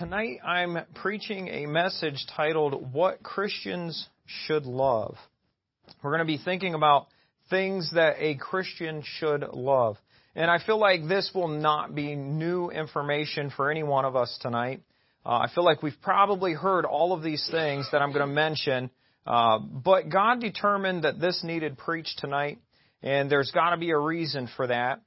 Tonight 0.00 0.38
I'm 0.42 0.78
preaching 0.94 1.48
a 1.48 1.66
message 1.66 2.24
titled 2.34 2.94
What 2.94 3.22
Christians 3.22 4.08
Should 4.24 4.64
Love. 4.64 5.14
We're 6.02 6.12
going 6.12 6.26
to 6.26 6.38
be 6.38 6.40
thinking 6.42 6.72
about 6.72 7.08
things 7.50 7.90
that 7.94 8.14
a 8.18 8.36
Christian 8.36 9.02
should 9.04 9.42
love. 9.52 9.98
And 10.34 10.50
I 10.50 10.56
feel 10.64 10.78
like 10.78 11.06
this 11.06 11.30
will 11.34 11.48
not 11.48 11.94
be 11.94 12.16
new 12.16 12.70
information 12.70 13.50
for 13.54 13.70
any 13.70 13.82
one 13.82 14.06
of 14.06 14.16
us 14.16 14.38
tonight. 14.40 14.80
Uh, 15.26 15.40
I 15.40 15.48
feel 15.54 15.66
like 15.66 15.82
we've 15.82 16.00
probably 16.00 16.54
heard 16.54 16.86
all 16.86 17.12
of 17.12 17.22
these 17.22 17.46
things 17.50 17.86
that 17.92 18.00
I'm 18.00 18.14
going 18.14 18.26
to 18.26 18.34
mention, 18.34 18.88
uh, 19.26 19.58
but 19.58 20.08
God 20.08 20.40
determined 20.40 21.04
that 21.04 21.20
this 21.20 21.44
needed 21.44 21.76
preached 21.76 22.20
tonight, 22.20 22.58
and 23.02 23.30
there's 23.30 23.50
got 23.50 23.72
to 23.72 23.76
be 23.76 23.90
a 23.90 23.98
reason 23.98 24.48
for 24.56 24.66
that. 24.66 25.02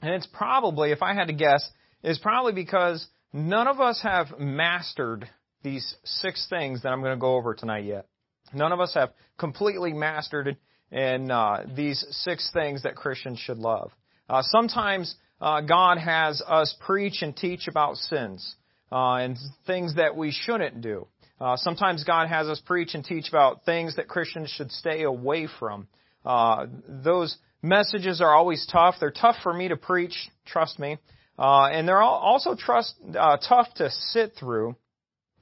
And 0.00 0.14
it's 0.14 0.28
probably, 0.32 0.92
if 0.92 1.02
I 1.02 1.14
had 1.14 1.26
to 1.26 1.34
guess, 1.34 1.68
it's 2.04 2.20
probably 2.20 2.52
because 2.52 3.04
None 3.32 3.68
of 3.68 3.80
us 3.80 4.00
have 4.02 4.38
mastered 4.38 5.28
these 5.62 5.94
six 6.04 6.46
things 6.50 6.82
that 6.82 6.88
I'm 6.88 7.00
going 7.00 7.16
to 7.16 7.20
go 7.20 7.36
over 7.36 7.54
tonight 7.54 7.84
yet. 7.84 8.06
None 8.52 8.72
of 8.72 8.80
us 8.80 8.94
have 8.94 9.10
completely 9.38 9.92
mastered 9.92 10.56
uh, 11.30 11.62
these 11.76 12.04
six 12.10 12.50
things 12.52 12.82
that 12.82 12.96
Christians 12.96 13.38
should 13.38 13.58
love. 13.58 13.92
Uh, 14.28 14.42
sometimes 14.42 15.14
uh, 15.40 15.60
God 15.60 15.98
has 15.98 16.42
us 16.46 16.74
preach 16.80 17.22
and 17.22 17.36
teach 17.36 17.68
about 17.68 17.96
sins 17.96 18.56
uh, 18.90 19.14
and 19.16 19.38
things 19.66 19.94
that 19.96 20.16
we 20.16 20.32
shouldn't 20.32 20.80
do. 20.80 21.06
Uh, 21.40 21.56
sometimes 21.56 22.04
God 22.04 22.28
has 22.28 22.48
us 22.48 22.60
preach 22.66 22.94
and 22.94 23.04
teach 23.04 23.28
about 23.28 23.64
things 23.64 23.96
that 23.96 24.08
Christians 24.08 24.50
should 24.50 24.70
stay 24.72 25.04
away 25.04 25.48
from. 25.58 25.86
Uh, 26.24 26.66
those 26.86 27.36
messages 27.62 28.20
are 28.20 28.34
always 28.34 28.66
tough. 28.70 28.96
They're 29.00 29.10
tough 29.10 29.36
for 29.42 29.54
me 29.54 29.68
to 29.68 29.76
preach, 29.76 30.28
trust 30.44 30.78
me. 30.78 30.98
Uh, 31.40 31.68
and 31.72 31.88
they're 31.88 32.02
also 32.02 32.54
trust, 32.54 32.94
uh, 33.18 33.38
tough 33.38 33.66
to 33.76 33.90
sit 33.90 34.34
through. 34.38 34.76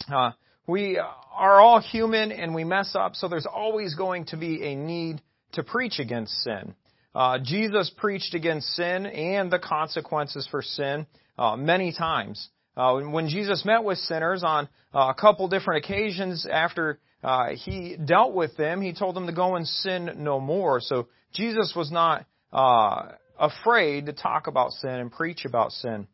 Uh, 0.08 0.30
we 0.68 0.96
are 0.96 1.60
all 1.60 1.80
human 1.80 2.30
and 2.30 2.54
we 2.54 2.62
mess 2.62 2.94
up, 2.94 3.16
so 3.16 3.26
there's 3.26 3.46
always 3.46 3.96
going 3.96 4.24
to 4.26 4.36
be 4.36 4.62
a 4.62 4.76
need 4.76 5.20
to 5.54 5.64
preach 5.64 5.98
against 5.98 6.32
sin. 6.44 6.76
Uh, 7.16 7.40
Jesus 7.42 7.90
preached 7.96 8.34
against 8.34 8.68
sin 8.76 9.06
and 9.06 9.50
the 9.50 9.58
consequences 9.58 10.46
for 10.48 10.62
sin 10.62 11.04
uh, 11.36 11.56
many 11.56 11.92
times. 11.92 12.48
Uh, 12.76 13.00
when 13.00 13.28
Jesus 13.28 13.64
met 13.64 13.82
with 13.82 13.98
sinners 13.98 14.44
on 14.44 14.68
a 14.94 15.14
couple 15.14 15.48
different 15.48 15.84
occasions 15.84 16.46
after 16.48 17.00
he 17.54 17.96
dealt 17.96 18.34
with 18.34 18.56
them, 18.56 18.80
he 18.80 18.92
told 18.92 19.16
them 19.16 19.26
to 19.26 19.32
go 19.32 19.56
and 19.56 19.66
sin 19.66 20.10
no 20.18 20.38
more. 20.38 20.80
So 20.80 21.08
Jesus 21.32 21.72
was 21.74 21.90
not 21.90 22.24
afraid 23.38 24.06
to 24.06 24.12
talk 24.12 24.46
about 24.46 24.72
sin 24.72 24.90
and 24.90 25.12
preach 25.12 25.44
about 25.44 25.72
sin. 25.72 26.06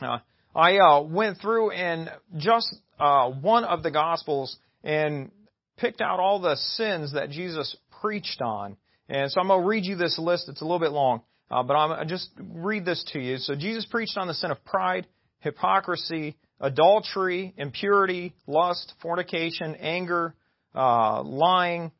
Uh, 0.00 0.18
I 0.54 0.78
uh, 0.78 1.02
went 1.02 1.40
through 1.40 1.72
and 1.72 2.10
just 2.36 2.74
uh, 2.98 3.30
one 3.30 3.64
of 3.64 3.82
the 3.82 3.90
Gospels 3.90 4.56
and 4.82 5.30
picked 5.76 6.00
out 6.00 6.20
all 6.20 6.40
the 6.40 6.56
sins 6.56 7.14
that 7.14 7.30
Jesus 7.30 7.76
preached 8.00 8.40
on. 8.40 8.76
And 9.08 9.30
so 9.30 9.40
I'm 9.40 9.48
going 9.48 9.62
to 9.62 9.66
read 9.66 9.84
you 9.84 9.96
this 9.96 10.18
list. 10.18 10.48
It's 10.48 10.62
a 10.62 10.64
little 10.64 10.78
bit 10.78 10.92
long, 10.92 11.22
uh, 11.50 11.62
but 11.62 11.74
I'm 11.74 11.98
to 11.98 12.04
just 12.06 12.30
read 12.38 12.84
this 12.84 13.04
to 13.12 13.18
you. 13.18 13.38
So 13.38 13.54
Jesus 13.54 13.86
preached 13.86 14.16
on 14.16 14.28
the 14.28 14.34
sin 14.34 14.50
of 14.50 14.64
pride, 14.64 15.06
hypocrisy, 15.40 16.36
adultery, 16.60 17.52
impurity, 17.56 18.32
lust, 18.46 18.94
fornication, 19.02 19.74
anger, 19.76 20.34
uh, 20.74 21.22
lying, 21.22 21.92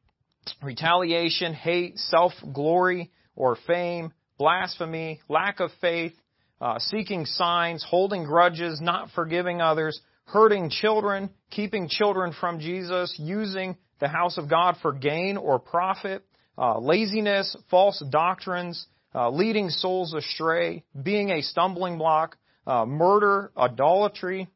retaliation, 0.63 1.55
hate, 1.55 1.99
self-glory 1.99 3.11
or 3.37 3.57
fame, 3.67 4.13
blasphemy, 4.39 5.21
lack 5.29 5.61
of 5.61 5.71
faith, 5.81 6.13
uh, 6.61 6.79
seeking 6.79 7.27
signs, 7.27 7.85
holding 7.89 8.25
grudges, 8.25 8.81
not 8.81 9.11
forgiving 9.15 9.61
others, 9.61 10.01
hurting 10.27 10.71
children, 10.71 11.31
keeping 11.51 11.89
children 11.89 12.35
from 12.41 12.61
Jesus, 12.61 13.15
using 13.19 13.77
the 14.01 14.09
house 14.09 14.39
of 14.39 14.49
God 14.49 14.77
for 14.83 14.93
gain 14.93 15.37
or 15.37 15.59
profit, 15.59 16.25
uh, 16.57 16.79
laziness, 16.79 17.57
false 17.71 18.03
doctrines, 18.11 18.87
uh, 19.15 19.31
leading 19.31 19.69
souls 19.69 20.15
astray, 20.15 20.85
being 21.01 21.31
a 21.31 21.43
stumbling 21.43 21.99
block, 21.99 22.37
uh, 22.67 22.85
murder, 22.85 23.53
idolatry, 23.57 24.49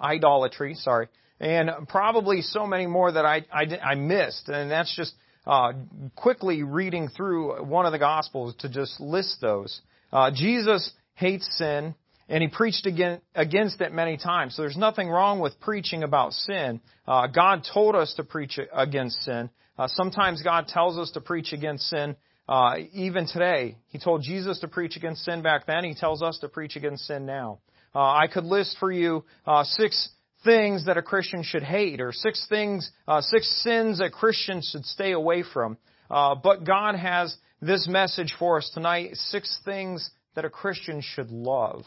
idolatry, 0.00 0.74
sorry, 0.74 1.08
and 1.40 1.70
probably 1.88 2.42
so 2.42 2.66
many 2.66 2.86
more 2.86 3.10
that 3.10 3.24
I, 3.24 3.44
I, 3.52 3.64
I 3.84 3.94
missed. 3.96 4.48
And 4.48 4.70
that's 4.70 4.94
just 4.94 5.14
uh, 5.46 5.72
quickly 6.14 6.62
reading 6.62 7.08
through 7.08 7.64
one 7.64 7.86
of 7.86 7.92
the 7.92 7.98
Gospels 7.98 8.54
to 8.60 8.68
just 8.68 9.00
list 9.00 9.40
those. 9.40 9.80
Uh, 10.12 10.30
Jesus 10.32 10.92
hates 11.14 11.48
sin, 11.58 11.94
and 12.28 12.42
he 12.42 12.48
preached 12.48 12.86
against 12.86 13.80
it 13.80 13.92
many 13.92 14.16
times. 14.16 14.54
So 14.54 14.62
there's 14.62 14.76
nothing 14.76 15.08
wrong 15.08 15.40
with 15.40 15.58
preaching 15.60 16.02
about 16.02 16.32
sin. 16.32 16.80
Uh, 17.06 17.26
God 17.26 17.66
told 17.72 17.96
us 17.96 18.14
to 18.14 18.24
preach 18.24 18.58
against 18.72 19.22
sin. 19.22 19.50
Uh, 19.78 19.88
sometimes 19.88 20.42
God 20.42 20.68
tells 20.68 20.98
us 20.98 21.10
to 21.12 21.20
preach 21.20 21.52
against 21.52 21.88
sin. 21.88 22.16
Uh, 22.48 22.76
even 22.92 23.26
today, 23.26 23.76
He 23.88 23.98
told 23.98 24.22
Jesus 24.22 24.60
to 24.60 24.68
preach 24.68 24.96
against 24.96 25.24
sin 25.24 25.42
back 25.42 25.66
then. 25.66 25.84
He 25.84 25.94
tells 25.94 26.22
us 26.22 26.38
to 26.40 26.48
preach 26.48 26.76
against 26.76 27.06
sin 27.06 27.26
now. 27.26 27.58
Uh, 27.94 28.00
I 28.00 28.26
could 28.32 28.44
list 28.44 28.76
for 28.78 28.90
you 28.90 29.24
six 29.64 30.08
things 30.44 30.86
that 30.86 30.96
a 30.96 31.02
Christian 31.02 31.42
should 31.42 31.62
hate, 31.62 32.00
or 32.00 32.12
six 32.12 32.46
things, 32.48 32.90
uh, 33.06 33.20
six 33.20 33.48
sins 33.62 34.00
a 34.00 34.10
Christian 34.10 34.62
should 34.62 34.84
stay 34.84 35.12
away 35.12 35.42
from. 35.42 35.76
Uh, 36.10 36.34
but 36.34 36.64
God 36.64 36.94
has 36.96 37.36
this 37.60 37.88
message 37.88 38.34
for 38.38 38.58
us 38.58 38.70
tonight: 38.74 39.14
six 39.14 39.58
things 39.64 40.10
that 40.34 40.44
a 40.44 40.50
Christian 40.50 41.00
should 41.02 41.30
love. 41.30 41.84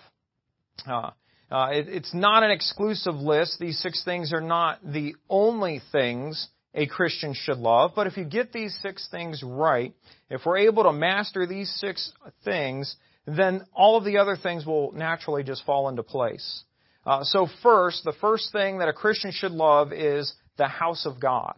Uh, 0.88 1.12
uh, 1.52 1.70
it, 1.72 1.88
it's 1.88 2.14
not 2.14 2.44
an 2.44 2.52
exclusive 2.52 3.16
list. 3.16 3.60
These 3.60 3.80
six 3.80 4.04
things 4.04 4.34
are 4.34 4.42
not 4.42 4.80
the 4.84 5.16
only 5.30 5.82
things 5.92 6.48
a 6.74 6.88
Christian 6.88 7.34
should 7.34 7.58
love. 7.58 7.92
But 7.96 8.08
if 8.08 8.18
you 8.18 8.26
get 8.26 8.52
these 8.52 8.78
six 8.82 9.08
things 9.10 9.42
right, 9.44 9.94
if 10.30 10.42
we're 10.46 10.58
able 10.58 10.84
to 10.84 10.92
master 10.92 11.48
these 11.48 11.74
six 11.80 12.12
things, 12.44 12.96
then 13.26 13.66
all 13.74 13.98
of 13.98 14.04
the 14.04 14.18
other 14.18 14.36
things 14.36 14.66
will 14.66 14.92
naturally 14.92 15.44
just 15.44 15.66
fall 15.66 15.90
into 15.90 16.04
place. 16.04 16.64
Uh, 17.06 17.24
so 17.24 17.48
first, 17.62 18.04
the 18.04 18.14
first 18.20 18.52
thing 18.52 18.80
that 18.80 18.88
a 18.88 18.94
Christian 18.94 19.32
should 19.32 19.52
love 19.52 19.94
is 19.94 20.34
the 20.58 20.68
house 20.68 21.06
of 21.06 21.20
God. 21.20 21.56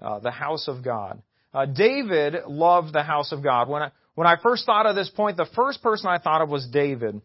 Uh, 0.00 0.20
the 0.20 0.30
house 0.30 0.68
of 0.68 0.84
God. 0.84 1.20
Uh, 1.52 1.66
David 1.66 2.36
loved 2.46 2.92
the 2.92 3.02
house 3.02 3.32
of 3.32 3.42
God. 3.42 3.68
When 3.68 3.82
I, 3.82 3.90
when 4.14 4.26
I 4.26 4.36
first 4.40 4.66
thought 4.66 4.86
of 4.86 4.94
this 4.94 5.10
point, 5.10 5.36
the 5.36 5.48
first 5.56 5.82
person 5.82 6.08
I 6.08 6.18
thought 6.18 6.42
of 6.42 6.48
was 6.48 6.68
David. 6.68 7.20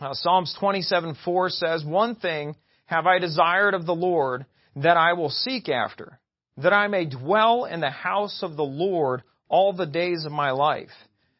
Uh, 0.00 0.12
Psalms 0.12 0.54
27:4 0.60 1.50
says, 1.50 1.84
"One 1.84 2.16
thing 2.16 2.56
have 2.86 3.06
I 3.06 3.18
desired 3.18 3.74
of 3.74 3.86
the 3.86 3.94
Lord 3.94 4.44
that 4.76 4.96
I 4.96 5.14
will 5.14 5.30
seek 5.30 5.68
after, 5.68 6.18
that 6.58 6.72
I 6.72 6.88
may 6.88 7.06
dwell 7.06 7.64
in 7.64 7.80
the 7.80 7.90
house 7.90 8.42
of 8.42 8.56
the 8.56 8.64
Lord 8.64 9.22
all 9.48 9.72
the 9.72 9.86
days 9.86 10.24
of 10.24 10.32
my 10.32 10.50
life, 10.50 10.92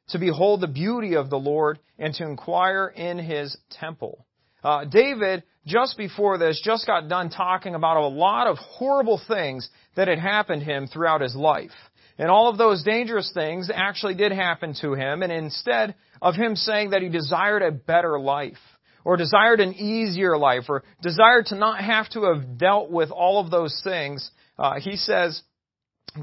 to 0.08 0.18
behold 0.18 0.60
the 0.60 0.68
beauty 0.68 1.16
of 1.16 1.28
the 1.28 1.38
Lord 1.38 1.78
and 1.98 2.14
to 2.14 2.24
inquire 2.24 2.86
in 2.86 3.18
his 3.18 3.56
temple." 3.70 4.24
Uh, 4.62 4.84
David, 4.84 5.42
just 5.66 5.96
before 5.96 6.38
this, 6.38 6.60
just 6.64 6.86
got 6.86 7.08
done 7.08 7.30
talking 7.30 7.74
about 7.74 7.96
a 7.96 8.06
lot 8.06 8.46
of 8.46 8.58
horrible 8.58 9.20
things 9.26 9.68
that 9.96 10.08
had 10.08 10.18
happened 10.18 10.60
to 10.60 10.66
him 10.66 10.86
throughout 10.86 11.20
his 11.20 11.34
life. 11.34 11.70
And 12.18 12.30
all 12.30 12.48
of 12.48 12.58
those 12.58 12.84
dangerous 12.84 13.30
things 13.32 13.70
actually 13.72 14.14
did 14.14 14.32
happen 14.32 14.74
to 14.80 14.94
him. 14.94 15.22
And 15.22 15.32
instead 15.32 15.94
of 16.20 16.34
him 16.34 16.54
saying 16.54 16.90
that 16.90 17.02
he 17.02 17.08
desired 17.08 17.62
a 17.62 17.72
better 17.72 18.20
life, 18.20 18.58
or 19.04 19.16
desired 19.16 19.58
an 19.58 19.74
easier 19.74 20.38
life, 20.38 20.64
or 20.68 20.84
desired 21.02 21.46
to 21.46 21.56
not 21.56 21.82
have 21.82 22.08
to 22.10 22.24
have 22.24 22.58
dealt 22.58 22.90
with 22.90 23.10
all 23.10 23.40
of 23.40 23.50
those 23.50 23.80
things, 23.82 24.30
uh, 24.58 24.78
he 24.78 24.96
says 24.96 25.42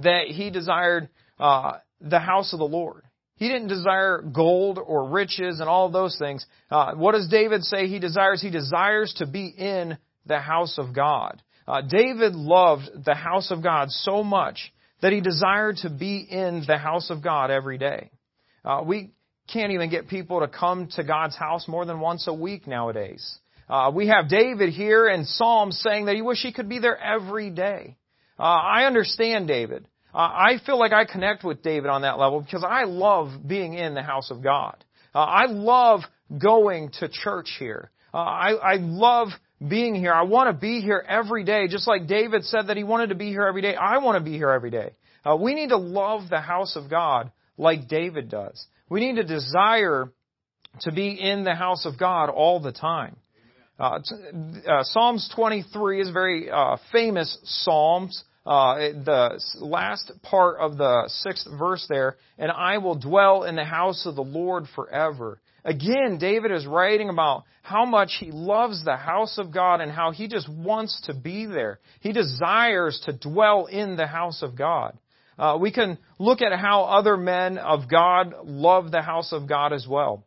that 0.03 0.27
he 0.27 0.49
desired 0.49 1.09
uh, 1.39 1.73
the 1.99 2.19
house 2.19 2.53
of 2.53 2.59
the 2.59 2.65
Lord. 2.65 3.03
He 3.39 3.47
didn't 3.47 3.69
desire 3.69 4.21
gold 4.21 4.79
or 4.85 5.09
riches 5.09 5.61
and 5.61 5.69
all 5.69 5.89
those 5.89 6.17
things. 6.19 6.45
Uh, 6.69 6.93
what 6.95 7.13
does 7.13 7.29
David 7.29 7.63
say 7.63 7.87
he 7.87 7.97
desires? 7.97 8.41
He 8.41 8.49
desires 8.49 9.13
to 9.17 9.25
be 9.25 9.47
in 9.47 9.97
the 10.25 10.39
house 10.39 10.77
of 10.77 10.93
God. 10.93 11.41
Uh, 11.65 11.81
David 11.81 12.35
loved 12.35 12.89
the 13.05 13.15
house 13.15 13.49
of 13.49 13.63
God 13.63 13.91
so 13.91 14.23
much 14.23 14.73
that 15.01 15.13
he 15.13 15.21
desired 15.21 15.77
to 15.77 15.89
be 15.89 16.17
in 16.29 16.65
the 16.67 16.77
house 16.77 17.09
of 17.09 17.23
God 17.23 17.49
every 17.49 17.77
day. 17.77 18.11
Uh, 18.65 18.81
we 18.85 19.11
can't 19.47 19.71
even 19.71 19.89
get 19.89 20.09
people 20.09 20.41
to 20.41 20.47
come 20.49 20.89
to 20.95 21.03
God's 21.05 21.37
house 21.37 21.65
more 21.65 21.85
than 21.85 22.01
once 22.01 22.27
a 22.27 22.33
week 22.33 22.67
nowadays. 22.67 23.39
Uh, 23.69 23.89
we 23.95 24.07
have 24.07 24.27
David 24.27 24.73
here 24.73 25.07
in 25.07 25.23
Psalms 25.23 25.79
saying 25.81 26.07
that 26.07 26.15
he 26.15 26.21
wish 26.21 26.41
he 26.41 26.51
could 26.51 26.67
be 26.67 26.79
there 26.79 26.97
every 26.97 27.51
day. 27.51 27.95
Uh, 28.37 28.43
I 28.43 28.85
understand 28.85 29.47
David. 29.47 29.87
Uh, 30.13 30.17
I 30.17 30.59
feel 30.65 30.79
like 30.79 30.91
I 30.91 31.05
connect 31.05 31.43
with 31.43 31.61
David 31.61 31.89
on 31.89 32.01
that 32.01 32.17
level 32.17 32.41
because 32.41 32.65
I 32.67 32.85
love 32.85 33.47
being 33.47 33.73
in 33.73 33.93
the 33.93 34.01
house 34.01 34.31
of 34.31 34.41
God. 34.41 34.83
Uh, 35.13 35.19
I 35.19 35.45
love 35.45 36.01
going 36.41 36.91
to 36.99 37.09
church 37.09 37.55
here. 37.59 37.91
Uh, 38.13 38.17
I, 38.17 38.51
I 38.53 38.75
love 38.75 39.29
being 39.65 39.95
here. 39.95 40.13
I 40.13 40.23
want 40.23 40.47
to 40.49 40.59
be 40.59 40.81
here 40.81 41.03
every 41.07 41.43
day, 41.43 41.67
just 41.67 41.87
like 41.87 42.07
David 42.07 42.43
said 42.45 42.67
that 42.67 42.77
he 42.77 42.83
wanted 42.83 43.09
to 43.09 43.15
be 43.15 43.27
here 43.27 43.45
every 43.45 43.61
day. 43.61 43.75
I 43.75 43.97
want 43.99 44.17
to 44.17 44.23
be 44.23 44.37
here 44.37 44.49
every 44.49 44.71
day. 44.71 44.91
Uh, 45.25 45.35
we 45.35 45.53
need 45.53 45.69
to 45.69 45.77
love 45.77 46.29
the 46.29 46.39
house 46.39 46.75
of 46.75 46.89
God 46.89 47.31
like 47.57 47.87
David 47.87 48.29
does. 48.29 48.65
We 48.89 49.01
need 49.01 49.17
to 49.17 49.23
desire 49.23 50.11
to 50.81 50.91
be 50.91 51.09
in 51.09 51.43
the 51.43 51.55
house 51.55 51.85
of 51.85 51.99
God 51.99 52.29
all 52.29 52.59
the 52.59 52.71
time. 52.71 53.15
Uh, 53.79 53.99
uh, 54.67 54.83
Psalms 54.83 55.31
23 55.35 56.01
is 56.01 56.09
a 56.09 56.11
very 56.11 56.49
uh, 56.49 56.77
famous 56.91 57.37
Psalms. 57.43 58.23
Uh, 58.49 58.93
the 59.05 59.39
last 59.59 60.11
part 60.23 60.57
of 60.59 60.75
the 60.75 61.03
sixth 61.07 61.47
verse 61.59 61.85
there, 61.87 62.17
and 62.39 62.51
I 62.51 62.79
will 62.79 62.95
dwell 62.95 63.43
in 63.43 63.55
the 63.55 63.63
house 63.63 64.07
of 64.07 64.15
the 64.15 64.23
Lord 64.23 64.65
forever. 64.75 65.39
Again, 65.63 66.17
David 66.19 66.51
is 66.51 66.65
writing 66.65 67.09
about 67.09 67.43
how 67.61 67.85
much 67.85 68.17
he 68.19 68.31
loves 68.31 68.83
the 68.83 68.95
house 68.95 69.37
of 69.37 69.53
God 69.53 69.81
and 69.81 69.91
how 69.91 70.09
he 70.09 70.27
just 70.27 70.49
wants 70.49 70.99
to 71.05 71.13
be 71.13 71.45
there. 71.45 71.79
He 71.99 72.11
desires 72.11 72.99
to 73.05 73.13
dwell 73.13 73.67
in 73.67 73.95
the 73.97 74.07
house 74.07 74.41
of 74.41 74.57
God. 74.57 74.97
Uh, 75.37 75.59
we 75.61 75.71
can 75.71 75.99
look 76.17 76.41
at 76.41 76.57
how 76.57 76.85
other 76.85 77.17
men 77.17 77.59
of 77.59 77.87
God 77.87 78.33
love 78.45 78.89
the 78.89 79.03
house 79.03 79.31
of 79.31 79.47
God 79.47 79.73
as 79.73 79.85
well. 79.87 80.25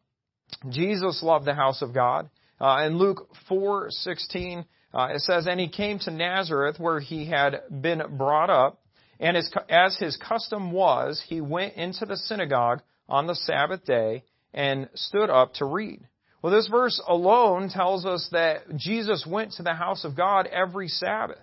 Jesus 0.71 1.25
loved 1.25 1.45
the 1.45 1.55
house 1.55 1.83
of 1.83 1.93
God. 1.93 2.31
Uh, 2.61 2.85
in 2.87 2.99
Luke 2.99 3.27
4:16, 3.51 4.65
uh, 4.95 5.09
it 5.15 5.21
says, 5.21 5.47
"And 5.47 5.59
he 5.59 5.69
came 5.69 5.99
to 6.01 6.11
Nazareth, 6.11 6.79
where 6.79 7.01
he 7.01 7.27
had 7.27 7.63
been 7.81 8.03
brought 8.17 8.51
up, 8.51 8.81
and 9.21 9.37
as, 9.37 9.51
as 9.69 9.97
his 9.97 10.17
custom 10.17 10.73
was, 10.73 11.23
he 11.27 11.41
went 11.41 11.75
into 11.75 12.07
the 12.07 12.17
synagogue 12.17 12.83
on 13.09 13.27
the 13.27 13.35
Sabbath 13.35 13.85
day 13.85 14.25
and 14.53 14.89
stood 14.95 15.31
up 15.31 15.55
to 15.55 15.65
read." 15.65 16.01
Well, 16.43 16.53
this 16.53 16.67
verse 16.67 17.01
alone 17.07 17.69
tells 17.69 18.05
us 18.05 18.29
that 18.33 18.77
Jesus 18.77 19.25
went 19.25 19.53
to 19.53 19.63
the 19.63 19.75
house 19.75 20.05
of 20.05 20.17
God 20.17 20.49
every 20.49 20.89
Sabbath. 20.89 21.39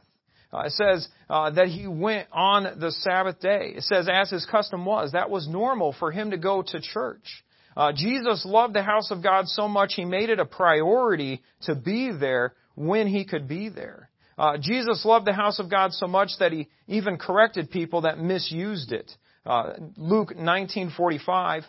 Uh, 0.51 0.63
it 0.65 0.71
says 0.71 1.07
uh, 1.29 1.51
that 1.51 1.67
he 1.67 1.87
went 1.87 2.27
on 2.33 2.79
the 2.79 2.91
Sabbath 2.91 3.39
day. 3.39 3.73
It 3.75 3.83
says, 3.83 4.09
as 4.11 4.29
his 4.29 4.45
custom 4.45 4.83
was. 4.83 5.11
That 5.11 5.29
was 5.29 5.47
normal 5.47 5.95
for 5.97 6.11
him 6.11 6.31
to 6.31 6.37
go 6.37 6.63
to 6.63 6.81
church. 6.81 7.43
Uh, 7.77 7.93
Jesus 7.95 8.45
loved 8.45 8.73
the 8.73 8.83
house 8.83 9.11
of 9.11 9.23
God 9.23 9.47
so 9.47 9.67
much 9.67 9.93
he 9.95 10.05
made 10.05 10.29
it 10.29 10.39
a 10.39 10.45
priority 10.45 11.41
to 11.61 11.75
be 11.75 12.11
there 12.11 12.53
when 12.79 13.07
he 13.07 13.25
could 13.25 13.45
be 13.45 13.67
there. 13.67 14.09
Uh, 14.37 14.57
Jesus 14.57 15.03
loved 15.03 15.27
the 15.27 15.33
house 15.33 15.59
of 15.59 15.69
God 15.69 15.91
so 15.91 16.07
much 16.07 16.29
that 16.39 16.53
he 16.53 16.69
even 16.87 17.17
corrected 17.17 17.69
people 17.69 18.01
that 18.01 18.19
misused 18.19 18.93
it. 18.93 19.11
Uh, 19.45 19.73
Luke 19.97 20.33
19:45. 20.33 21.65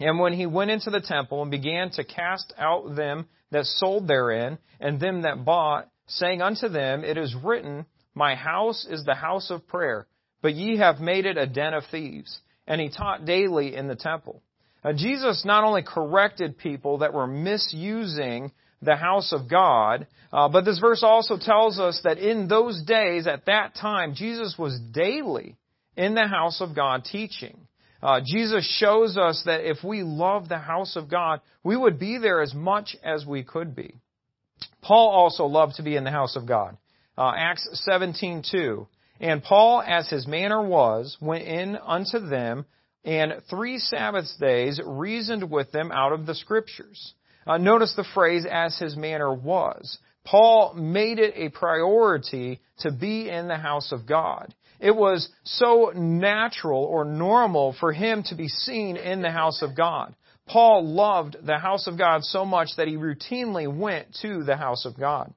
And 0.00 0.18
when 0.18 0.32
he 0.32 0.46
went 0.46 0.70
into 0.70 0.88
the 0.88 1.02
temple 1.02 1.42
and 1.42 1.50
began 1.50 1.90
to 1.90 2.04
cast 2.04 2.54
out 2.58 2.96
them 2.96 3.26
that 3.50 3.66
sold 3.66 4.08
therein, 4.08 4.56
and 4.80 4.98
them 4.98 5.22
that 5.22 5.44
bought, 5.44 5.86
saying 6.06 6.40
unto 6.40 6.68
them, 6.68 7.04
It 7.04 7.18
is 7.18 7.34
written, 7.34 7.84
My 8.14 8.34
house 8.34 8.86
is 8.88 9.04
the 9.04 9.14
house 9.14 9.50
of 9.50 9.68
prayer, 9.68 10.06
but 10.40 10.54
ye 10.54 10.78
have 10.78 10.98
made 10.98 11.26
it 11.26 11.36
a 11.36 11.46
den 11.46 11.74
of 11.74 11.84
thieves. 11.90 12.40
And 12.66 12.80
he 12.80 12.88
taught 12.88 13.26
daily 13.26 13.76
in 13.76 13.86
the 13.86 13.96
temple. 13.96 14.42
Now, 14.82 14.92
Jesus 14.94 15.44
not 15.44 15.62
only 15.62 15.82
corrected 15.82 16.56
people 16.56 16.98
that 16.98 17.12
were 17.12 17.26
misusing 17.26 18.50
the 18.82 18.96
house 18.96 19.32
of 19.32 19.48
God, 19.48 20.06
uh, 20.32 20.48
but 20.48 20.64
this 20.64 20.78
verse 20.78 21.02
also 21.02 21.38
tells 21.38 21.78
us 21.78 22.00
that 22.04 22.18
in 22.18 22.48
those 22.48 22.82
days, 22.82 23.26
at 23.26 23.46
that 23.46 23.74
time, 23.74 24.14
Jesus 24.14 24.56
was 24.58 24.78
daily 24.92 25.56
in 25.96 26.14
the 26.14 26.26
house 26.26 26.60
of 26.60 26.74
God 26.74 27.04
teaching. 27.04 27.66
Uh, 28.02 28.20
Jesus 28.24 28.66
shows 28.78 29.16
us 29.16 29.42
that 29.46 29.68
if 29.68 29.84
we 29.84 30.02
love 30.02 30.48
the 30.48 30.58
house 30.58 30.96
of 30.96 31.08
God, 31.08 31.40
we 31.62 31.76
would 31.76 31.98
be 31.98 32.18
there 32.18 32.42
as 32.42 32.52
much 32.52 32.96
as 33.04 33.24
we 33.24 33.44
could 33.44 33.76
be. 33.76 33.94
Paul 34.82 35.10
also 35.10 35.44
loved 35.44 35.76
to 35.76 35.82
be 35.82 35.94
in 35.94 36.04
the 36.04 36.10
house 36.10 36.34
of 36.34 36.46
God. 36.46 36.76
Uh, 37.16 37.32
Acts 37.36 37.68
17:2. 37.88 38.86
And 39.20 39.44
Paul, 39.44 39.82
as 39.82 40.08
his 40.08 40.26
manner 40.26 40.60
was, 40.60 41.16
went 41.20 41.44
in 41.44 41.76
unto 41.76 42.18
them, 42.18 42.64
and 43.04 43.34
three 43.48 43.78
Sabbath 43.78 44.26
days 44.40 44.80
reasoned 44.84 45.48
with 45.48 45.70
them 45.70 45.92
out 45.92 46.12
of 46.12 46.26
the 46.26 46.34
Scriptures. 46.34 47.14
Uh, 47.46 47.58
notice 47.58 47.94
the 47.96 48.06
phrase, 48.14 48.46
as 48.50 48.78
his 48.78 48.96
manner 48.96 49.32
was. 49.32 49.98
Paul 50.24 50.74
made 50.74 51.18
it 51.18 51.34
a 51.36 51.50
priority 51.50 52.60
to 52.78 52.92
be 52.92 53.28
in 53.28 53.48
the 53.48 53.56
house 53.56 53.92
of 53.92 54.06
God. 54.06 54.54
It 54.78 54.94
was 54.94 55.28
so 55.44 55.92
natural 55.94 56.84
or 56.84 57.04
normal 57.04 57.74
for 57.78 57.92
him 57.92 58.22
to 58.24 58.34
be 58.34 58.48
seen 58.48 58.96
in 58.96 59.22
the 59.22 59.30
house 59.30 59.62
of 59.62 59.76
God. 59.76 60.14
Paul 60.46 60.86
loved 60.86 61.36
the 61.44 61.58
house 61.58 61.86
of 61.86 61.96
God 61.96 62.24
so 62.24 62.44
much 62.44 62.70
that 62.76 62.88
he 62.88 62.96
routinely 62.96 63.72
went 63.72 64.08
to 64.22 64.42
the 64.42 64.56
house 64.56 64.84
of 64.84 64.98
God. 64.98 65.32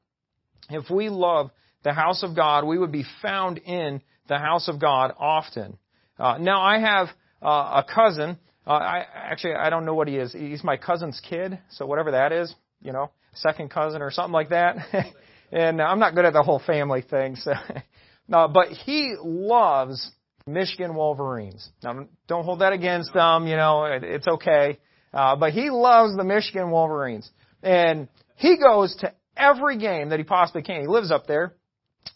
If 0.69 0.89
we 0.89 1.09
love 1.09 1.51
the 1.83 1.93
house 1.93 2.23
of 2.23 2.35
God, 2.35 2.65
we 2.65 2.77
would 2.77 2.91
be 2.91 3.05
found 3.21 3.59
in 3.59 4.01
the 4.27 4.39
house 4.39 4.67
of 4.67 4.81
God 4.81 5.13
often. 5.19 5.77
Uh, 6.17 6.37
now, 6.39 6.61
I 6.61 6.79
have 6.79 7.07
uh, 7.41 7.83
a 7.83 7.85
cousin. 7.93 8.39
Uh, 8.67 8.71
I 8.71 9.05
actually 9.13 9.53
I 9.55 9.69
don't 9.69 9.85
know 9.85 9.93
what 9.93 10.07
he 10.07 10.17
is. 10.17 10.33
He's 10.33 10.63
my 10.63 10.77
cousin's 10.77 11.21
kid, 11.27 11.59
so 11.69 11.85
whatever 11.85 12.11
that 12.11 12.31
is, 12.31 12.53
you 12.81 12.91
know, 12.91 13.11
second 13.33 13.69
cousin 13.69 14.01
or 14.01 14.11
something 14.11 14.33
like 14.33 14.49
that. 14.49 14.77
and 15.51 15.81
I'm 15.81 15.99
not 15.99 16.15
good 16.15 16.25
at 16.25 16.33
the 16.33 16.43
whole 16.43 16.59
family 16.59 17.01
thing, 17.01 17.35
so. 17.35 17.53
no, 18.27 18.47
but 18.47 18.69
he 18.69 19.15
loves 19.21 20.11
Michigan 20.47 20.95
Wolverines. 20.95 21.69
Now, 21.83 22.07
don't 22.27 22.43
hold 22.43 22.61
that 22.61 22.73
against 22.73 23.13
them. 23.13 23.47
You 23.47 23.55
know, 23.55 23.85
it, 23.85 24.03
it's 24.03 24.27
okay. 24.27 24.79
Uh, 25.13 25.35
but 25.35 25.53
he 25.53 25.69
loves 25.69 26.15
the 26.15 26.23
Michigan 26.23 26.71
Wolverines, 26.71 27.29
and 27.63 28.07
he 28.35 28.57
goes 28.57 28.95
to 28.97 29.13
every 29.37 29.77
game 29.77 30.09
that 30.09 30.19
he 30.19 30.23
possibly 30.23 30.61
can. 30.61 30.81
He 30.81 30.87
lives 30.87 31.11
up 31.11 31.27
there. 31.27 31.53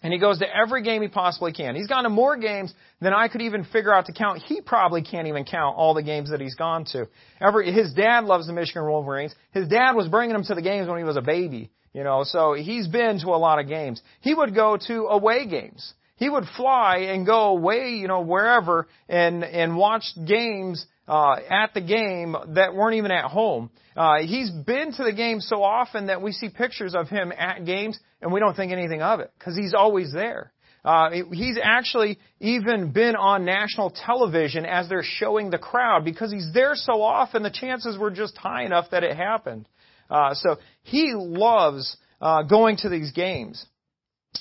And 0.02 0.14
he 0.14 0.20
goes 0.20 0.40
to 0.40 0.46
every 0.56 0.84
game 0.84 1.02
he 1.02 1.08
possibly 1.08 1.52
can. 1.52 1.76
He's 1.76 1.88
gone 1.88 2.04
to 2.04 2.10
more 2.10 2.38
games 2.38 2.74
than 3.02 3.14
I 3.14 3.28
could 3.28 3.42
even 3.42 3.64
figure 3.66 3.94
out 3.94 4.06
to 4.06 4.14
count. 4.14 4.42
He 4.44 4.62
probably 4.62 5.02
can't 5.02 5.28
even 5.28 5.46
count 5.46 5.76
all 5.78 5.94
the 5.94 6.04
games 6.04 6.30
that 6.32 6.40
he's 6.40 6.56
gone 6.56 6.86
to. 6.92 7.08
Every, 7.42 7.72
his 7.72 7.94
dad 7.94 8.26
loves 8.26 8.48
the 8.48 8.54
Michigan 8.54 8.84
Wolverines. 8.84 9.36
His 9.52 9.68
dad 9.68 9.94
was 9.94 10.08
bringing 10.08 10.36
him 10.36 10.44
to 10.44 10.56
the 10.56 10.62
games 10.62 10.88
when 10.88 10.98
he 10.98 11.04
was 11.04 11.18
a 11.18 11.22
baby. 11.22 11.70
You 11.94 12.04
know, 12.04 12.24
so 12.24 12.54
he's 12.54 12.88
been 12.88 13.20
to 13.22 13.30
a 13.30 13.40
lot 13.40 13.60
of 13.60 13.68
games. 13.68 14.02
He 14.22 14.34
would 14.34 14.54
go 14.54 14.78
to 14.88 15.08
away 15.08 15.48
games. 15.48 15.94
He 16.18 16.30
would 16.30 16.44
fly 16.56 16.98
and 17.10 17.26
go 17.26 17.48
away, 17.48 17.92
you 17.92 18.08
know, 18.08 18.22
wherever 18.22 18.88
and, 19.08 19.44
and 19.44 19.76
watch 19.76 20.04
games 20.28 20.86
uh, 21.10 21.38
at 21.50 21.74
the 21.74 21.82
game 21.82 22.36
that 22.54 22.76
weren't 22.76 22.96
even 22.96 23.10
at 23.10 23.26
home. 23.26 23.72
Uh, 23.98 24.20
he's 24.20 24.52
been 24.52 24.94
to 24.94 25.04
the 25.04 25.12
game 25.12 25.42
so 25.42 25.64
often 25.64 26.06
that 26.06 26.22
we 26.22 26.32
see 26.32 26.50
pictures 26.50 26.94
of 26.94 27.10
him 27.10 27.34
at 27.36 27.66
games 27.66 28.00
and 28.22 28.32
we 28.32 28.40
don't 28.40 28.56
think 28.56 28.72
anything 28.72 29.02
of 29.02 29.20
it 29.20 29.32
because 29.38 29.58
he's 29.58 29.74
always 29.74 30.14
there. 30.14 30.54
Uh, 30.86 31.10
he's 31.32 31.58
actually 31.62 32.20
even 32.40 32.92
been 32.92 33.16
on 33.16 33.44
national 33.44 33.90
television 33.90 34.66
as 34.66 34.88
they're 34.88 35.04
showing 35.04 35.50
the 35.50 35.58
crowd 35.58 36.06
because 36.06 36.32
he's 36.32 36.52
there 36.54 36.74
so 36.76 37.02
often. 37.02 37.44
The 37.44 37.50
chances 37.50 37.98
were 37.98 38.12
just 38.12 38.38
high 38.38 38.64
enough 38.64 38.86
that 38.92 39.04
it 39.04 39.18
happened. 39.18 39.68
Uh, 40.10 40.36
so 40.36 40.58
he 40.84 41.14
loves 41.16 41.98
uh, 42.22 42.44
going 42.44 42.78
to 42.78 42.90
these 42.90 43.12
games. 43.12 43.66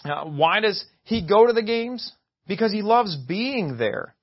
Uh, 0.05 0.27
why 0.27 0.61
does 0.61 0.85
he 1.05 1.27
go 1.27 1.47
to 1.47 1.55
the 1.55 1.63
games? 1.63 2.13
Because 2.47 2.73
he 2.73 2.83
loves 2.83 3.17
being 3.17 3.79
there. 3.79 4.15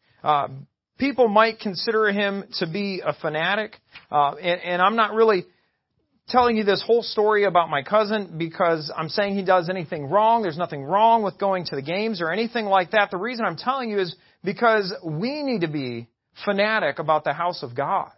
People 0.98 1.28
might 1.28 1.60
consider 1.60 2.12
him 2.12 2.46
to 2.60 2.68
be 2.68 3.02
a 3.06 3.14
fanatic, 3.14 3.76
uh, 4.12 4.36
and, 4.36 4.62
and 4.62 4.82
I'm 4.82 4.96
not 4.96 5.14
really 5.14 5.46
telling 6.30 6.58
you 6.58 6.64
this 6.64 6.82
whole 6.86 7.04
story 7.04 7.44
about 7.44 7.70
my 7.70 7.84
cousin 7.84 8.36
because 8.38 8.92
I'm 8.96 9.10
saying 9.10 9.36
he 9.36 9.44
does 9.44 9.70
anything 9.70 10.10
wrong. 10.10 10.42
There's 10.42 10.58
nothing 10.58 10.84
wrong 10.84 11.24
with 11.24 11.38
going 11.38 11.66
to 11.66 11.76
the 11.76 11.82
games 11.82 12.22
or 12.22 12.32
anything 12.32 12.66
like 12.66 12.92
that. 12.92 13.12
The 13.12 13.18
reason 13.18 13.46
I'm 13.46 13.58
telling 13.58 13.90
you 13.90 14.00
is 14.00 14.16
because 14.44 14.94
we 15.04 15.44
need 15.44 15.62
to 15.62 15.68
be 15.68 16.08
fanatic 16.44 17.00
about 17.00 17.24
the 17.24 17.34
house 17.34 17.62
of 17.62 17.76
God. 17.76 18.12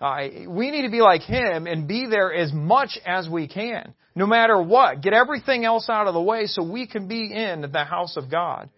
Uh, 0.00 0.28
we 0.48 0.70
need 0.70 0.82
to 0.82 0.90
be 0.90 1.00
like 1.00 1.22
him 1.22 1.66
and 1.66 1.86
be 1.86 2.06
there 2.10 2.34
as 2.34 2.52
much 2.52 2.98
as 3.06 3.28
we 3.28 3.46
can, 3.46 3.94
no 4.14 4.26
matter 4.26 4.60
what. 4.60 5.00
Get 5.00 5.12
everything 5.12 5.64
else 5.64 5.88
out 5.88 6.08
of 6.08 6.14
the 6.14 6.20
way 6.20 6.46
so 6.46 6.68
we 6.68 6.86
can 6.86 7.06
be 7.06 7.32
in 7.32 7.60
the 7.70 7.84
house 7.84 8.16
of 8.16 8.30
God. 8.30 8.70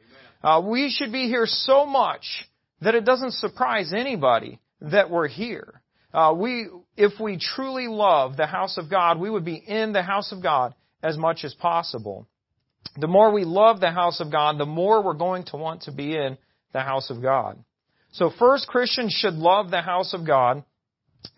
Uh, 0.43 0.61
we 0.65 0.91
should 0.91 1.13
be 1.13 1.29
here 1.29 1.47
so 1.47 1.87
much 1.87 2.47
that 2.81 2.95
it 2.95 3.05
doesn't 3.05 3.35
surprise 3.35 3.93
anybody 3.95 4.61
that 4.81 5.11
we're 5.11 5.29
here. 5.29 5.81
Uh, 6.13 6.35
we, 6.37 6.69
if 6.97 7.19
we 7.21 7.39
truly 7.39 7.89
love 7.89 8.37
the 8.37 8.47
house 8.47 8.79
of 8.79 8.91
God, 8.91 9.19
we 9.19 9.31
would 9.31 9.45
be 9.45 9.57
in 9.57 9.93
the 9.93 10.03
house 10.03 10.33
of 10.33 10.43
God 10.43 10.75
as 11.03 11.17
much 11.17 11.45
as 11.45 11.55
possible. 11.55 12.27
The 12.97 13.07
more 13.07 13.33
we 13.33 13.45
love 13.45 13.81
the 13.81 13.91
house 13.91 14.21
of 14.21 14.33
God, 14.33 14.59
the 14.59 14.67
more 14.67 15.03
we're 15.03 15.15
going 15.15 15.45
to 15.47 15.57
want 15.57 15.83
to 15.83 15.93
be 15.93 16.17
in 16.17 16.39
the 16.73 16.81
house 16.81 17.11
of 17.11 17.21
God. 17.21 17.63
So 18.13 18.31
first, 18.39 18.67
Christians 18.69 19.13
should 19.13 19.35
love 19.35 19.71
the 19.71 19.83
house 19.83 20.15
of 20.15 20.27
God. 20.27 20.65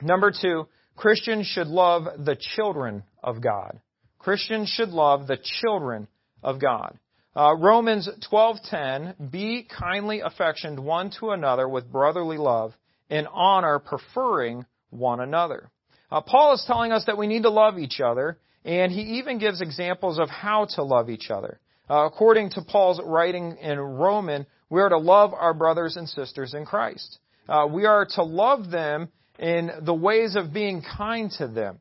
Number 0.00 0.30
two, 0.30 0.68
Christians 0.94 1.46
should 1.46 1.66
love 1.66 2.04
the 2.24 2.36
children 2.56 3.02
of 3.22 3.40
God. 3.40 3.80
Christians 4.18 4.68
should 4.68 4.90
love 4.90 5.26
the 5.26 5.38
children 5.60 6.08
of 6.42 6.60
God. 6.60 6.98
Uh, 7.38 7.54
Romans 7.54 8.08
12:10, 8.28 9.30
be 9.30 9.62
kindly 9.62 10.18
affectioned 10.18 10.76
one 10.76 11.08
to 11.20 11.30
another 11.30 11.68
with 11.68 11.92
brotherly 11.92 12.36
love, 12.36 12.74
in 13.08 13.28
honor 13.28 13.78
preferring 13.78 14.66
one 14.90 15.20
another. 15.20 15.70
Uh, 16.10 16.20
Paul 16.20 16.54
is 16.54 16.64
telling 16.66 16.90
us 16.90 17.04
that 17.04 17.16
we 17.16 17.28
need 17.28 17.44
to 17.44 17.50
love 17.50 17.78
each 17.78 18.00
other, 18.00 18.40
and 18.64 18.90
he 18.90 19.18
even 19.18 19.38
gives 19.38 19.60
examples 19.60 20.18
of 20.18 20.28
how 20.28 20.64
to 20.74 20.82
love 20.82 21.08
each 21.08 21.30
other. 21.30 21.60
Uh, 21.88 22.06
according 22.06 22.50
to 22.50 22.62
Paul's 22.62 23.00
writing 23.04 23.56
in 23.58 23.78
Roman, 23.78 24.44
we 24.68 24.80
are 24.80 24.88
to 24.88 24.98
love 24.98 25.32
our 25.32 25.54
brothers 25.54 25.96
and 25.96 26.08
sisters 26.08 26.54
in 26.54 26.66
Christ. 26.66 27.20
Uh, 27.48 27.68
we 27.70 27.86
are 27.86 28.04
to 28.16 28.24
love 28.24 28.68
them 28.68 29.10
in 29.38 29.70
the 29.82 29.94
ways 29.94 30.34
of 30.34 30.52
being 30.52 30.82
kind 30.82 31.30
to 31.38 31.46
them. 31.46 31.78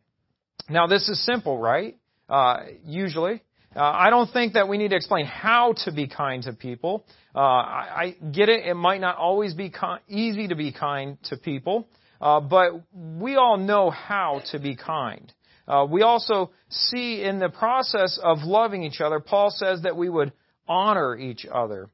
Now, 0.69 0.85
this 0.85 1.09
is 1.09 1.25
simple, 1.25 1.57
right? 1.57 1.95
uh, 2.29 2.57
usually. 2.85 3.41
Uh, 3.75 3.81
I 3.81 4.09
don't 4.09 4.31
think 4.31 4.53
that 4.53 4.67
we 4.67 4.77
need 4.77 4.89
to 4.89 4.95
explain 4.95 5.25
how 5.25 5.73
to 5.85 5.91
be 5.91 6.07
kind 6.07 6.43
to 6.43 6.53
people. 6.53 7.05
Uh, 7.35 7.39
I, 7.39 8.15
I 8.21 8.27
get 8.31 8.49
it. 8.49 8.65
It 8.65 8.73
might 8.73 9.01
not 9.01 9.17
always 9.17 9.53
be 9.53 9.69
ki- 9.69 10.01
easy 10.07 10.47
to 10.47 10.55
be 10.55 10.71
kind 10.71 11.17
to 11.25 11.37
people, 11.37 11.87
uh, 12.19 12.39
but 12.39 12.71
we 12.93 13.35
all 13.35 13.57
know 13.57 13.89
how 13.89 14.41
to 14.51 14.59
be 14.59 14.75
kind. 14.75 15.31
Uh, 15.67 15.85
we 15.89 16.01
also 16.01 16.51
see 16.69 17.23
in 17.23 17.39
the 17.39 17.49
process 17.49 18.19
of 18.23 18.39
loving 18.43 18.83
each 18.83 19.01
other, 19.01 19.19
Paul 19.19 19.51
says 19.51 19.81
that 19.83 19.97
we 19.97 20.09
would 20.09 20.31
honor 20.67 21.15
each 21.15 21.45
other. 21.45 21.89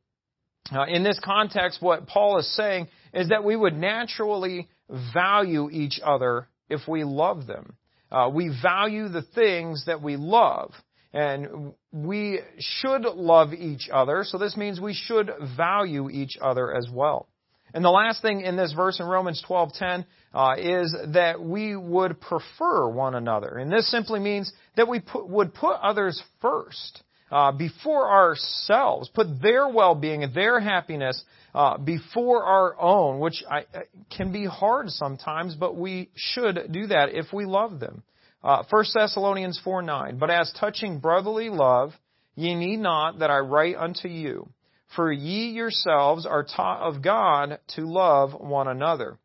Uh, 0.72 0.86
in 0.86 1.04
this 1.04 1.20
context, 1.24 1.82
what 1.82 2.08
Paul 2.08 2.40
is 2.40 2.56
saying 2.56 2.88
is 3.14 3.30
that 3.30 3.44
we 3.44 3.56
would 3.56 3.76
naturally 3.76 4.70
value 5.14 5.70
each 5.72 6.00
other 6.04 6.48
if 6.70 6.88
we 6.88 7.04
love 7.04 7.48
them. 7.48 7.76
Uh, 8.12 8.30
we 8.32 8.56
value 8.62 9.10
the 9.10 9.24
things 9.36 9.86
that 9.88 10.02
we 10.02 10.16
love. 10.16 10.72
And 11.14 11.74
we 11.92 12.40
should 12.58 13.04
love 13.04 13.54
each 13.54 13.88
other, 13.92 14.24
so 14.24 14.38
this 14.38 14.58
means 14.58 14.82
we 14.82 14.96
should 14.96 15.32
value 15.56 16.10
each 16.10 16.38
other 16.42 16.76
as 16.76 16.88
well. 16.92 17.28
And 17.74 17.84
the 17.84 17.90
last 17.90 18.22
thing 18.22 18.42
in 18.42 18.56
this 18.56 18.74
verse 18.74 19.00
in 19.00 19.06
Romans 19.06 19.44
12:10 19.48 20.06
uh, 20.34 20.56
is 20.58 20.96
that 21.14 21.42
we 21.42 21.76
would 21.76 22.20
prefer 22.20 22.88
one 22.90 23.16
another, 23.16 23.58
and 23.58 23.72
this 23.72 23.90
simply 23.90 24.20
means 24.20 24.52
that 24.76 24.88
we 24.88 25.00
put, 25.00 25.28
would 25.28 25.54
put 25.54 25.80
others 25.82 26.22
first 26.42 27.04
uh, 27.32 27.52
before 27.52 28.12
ourselves, 28.12 29.10
put 29.10 29.42
their 29.42 29.68
well-being 29.68 30.24
and 30.24 30.34
their 30.36 30.60
happiness 30.60 31.24
uh, 31.56 31.78
before 31.80 32.44
our 32.44 32.80
own, 32.80 33.20
which 33.20 33.44
I, 33.50 33.66
can 34.16 34.32
be 34.32 34.46
hard 34.46 34.90
sometimes, 34.90 35.56
but 35.56 35.76
we 35.76 36.10
should 36.16 36.72
do 36.72 36.88
that 36.88 37.10
if 37.10 37.34
we 37.34 37.46
love 37.46 37.80
them. 37.80 38.04
Uh, 38.44 38.64
1 38.70 38.86
Thessalonians 38.94 39.60
4 39.64 39.82
9. 39.82 40.18
But 40.18 40.30
as 40.30 40.52
touching 40.60 41.00
brotherly 41.00 41.50
love, 41.50 41.94
ye 42.36 42.56
need 42.56 42.78
not 42.78 43.20
that 43.20 43.32
I 43.32 43.40
write 43.40 43.76
unto 43.76 44.08
you, 44.08 44.50
for 44.96 45.12
ye 45.12 45.52
yourselves 45.52 46.26
are 46.26 46.44
taught 46.44 46.82
of 46.82 47.02
God 47.02 47.60
to 47.76 47.82
love 47.82 48.34
one 48.40 48.68
another. 48.68 49.18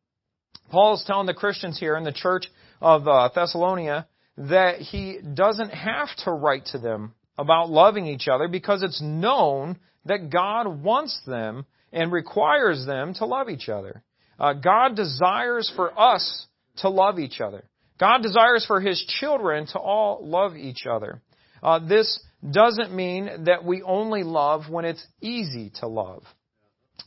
Paul 0.70 0.94
is 0.94 1.04
telling 1.06 1.26
the 1.26 1.34
Christians 1.34 1.78
here 1.78 1.96
in 1.96 2.04
the 2.04 2.12
church 2.12 2.46
of 2.80 3.08
uh, 3.08 3.30
Thessalonica 3.34 4.06
that 4.36 4.76
he 4.76 5.18
doesn't 5.34 5.70
have 5.70 6.08
to 6.24 6.30
write 6.30 6.66
to 6.66 6.78
them 6.78 7.14
about 7.36 7.70
loving 7.70 8.06
each 8.06 8.28
other 8.28 8.48
because 8.48 8.82
it's 8.82 9.02
known 9.02 9.78
that 10.04 10.30
God 10.30 10.82
wants 10.82 11.20
them 11.26 11.66
and 11.92 12.12
requires 12.12 12.86
them 12.86 13.14
to 13.14 13.24
love 13.24 13.48
each 13.48 13.68
other. 13.68 14.02
Uh, 14.38 14.52
God 14.52 14.94
desires 14.94 15.72
for 15.74 15.98
us 15.98 16.46
to 16.78 16.88
love 16.88 17.18
each 17.18 17.40
other. 17.40 17.64
God 17.98 18.22
desires 18.22 18.64
for 18.66 18.80
His 18.80 19.04
children 19.20 19.66
to 19.68 19.78
all 19.78 20.20
love 20.22 20.56
each 20.56 20.86
other. 20.86 21.20
Uh, 21.62 21.80
this 21.86 22.20
doesn't 22.48 22.94
mean 22.94 23.44
that 23.44 23.64
we 23.64 23.82
only 23.82 24.22
love 24.22 24.70
when 24.70 24.84
it's 24.84 25.04
easy 25.20 25.72
to 25.80 25.88
love. 25.88 26.22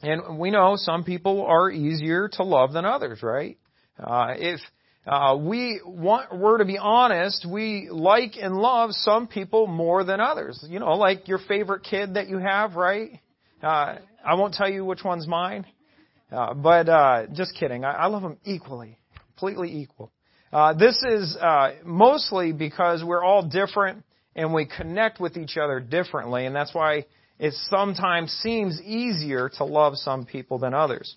And 0.01 0.39
we 0.39 0.51
know 0.51 0.73
some 0.75 1.03
people 1.03 1.45
are 1.45 1.69
easier 1.69 2.27
to 2.33 2.43
love 2.43 2.73
than 2.73 2.85
others, 2.85 3.21
right? 3.21 3.57
Uh, 3.99 4.33
if 4.35 4.59
uh, 5.05 5.37
we 5.39 5.79
want, 5.85 6.37
were 6.37 6.57
to 6.57 6.65
be 6.65 6.77
honest, 6.77 7.45
we 7.49 7.87
like 7.89 8.33
and 8.41 8.55
love 8.55 8.91
some 8.91 9.27
people 9.27 9.67
more 9.67 10.03
than 10.03 10.19
others. 10.19 10.63
You 10.67 10.79
know, 10.79 10.93
like 10.93 11.27
your 11.27 11.39
favorite 11.39 11.83
kid 11.83 12.15
that 12.15 12.27
you 12.27 12.37
have, 12.37 12.75
right? 12.75 13.19
Uh, 13.61 13.97
I 14.25 14.35
won't 14.35 14.53
tell 14.53 14.69
you 14.69 14.83
which 14.85 15.03
one's 15.03 15.27
mine, 15.27 15.65
uh, 16.31 16.53
but 16.53 16.89
uh, 16.89 17.27
just 17.33 17.55
kidding. 17.55 17.85
I, 17.85 17.91
I 17.91 18.05
love 18.07 18.21
them 18.21 18.37
equally, 18.43 18.97
completely 19.29 19.81
equal. 19.81 20.11
Uh, 20.51 20.73
this 20.73 21.01
is 21.03 21.37
uh, 21.39 21.75
mostly 21.85 22.51
because 22.51 23.03
we're 23.03 23.23
all 23.23 23.47
different 23.47 24.03
and 24.35 24.53
we 24.53 24.65
connect 24.65 25.19
with 25.19 25.37
each 25.37 25.57
other 25.57 25.79
differently, 25.79 26.45
and 26.45 26.55
that's 26.55 26.73
why 26.73 27.05
it 27.39 27.53
sometimes 27.69 28.31
seems 28.43 28.79
easier 28.81 29.49
to 29.57 29.63
love 29.63 29.97
some 29.97 30.25
people 30.25 30.59
than 30.59 30.73
others. 30.73 31.15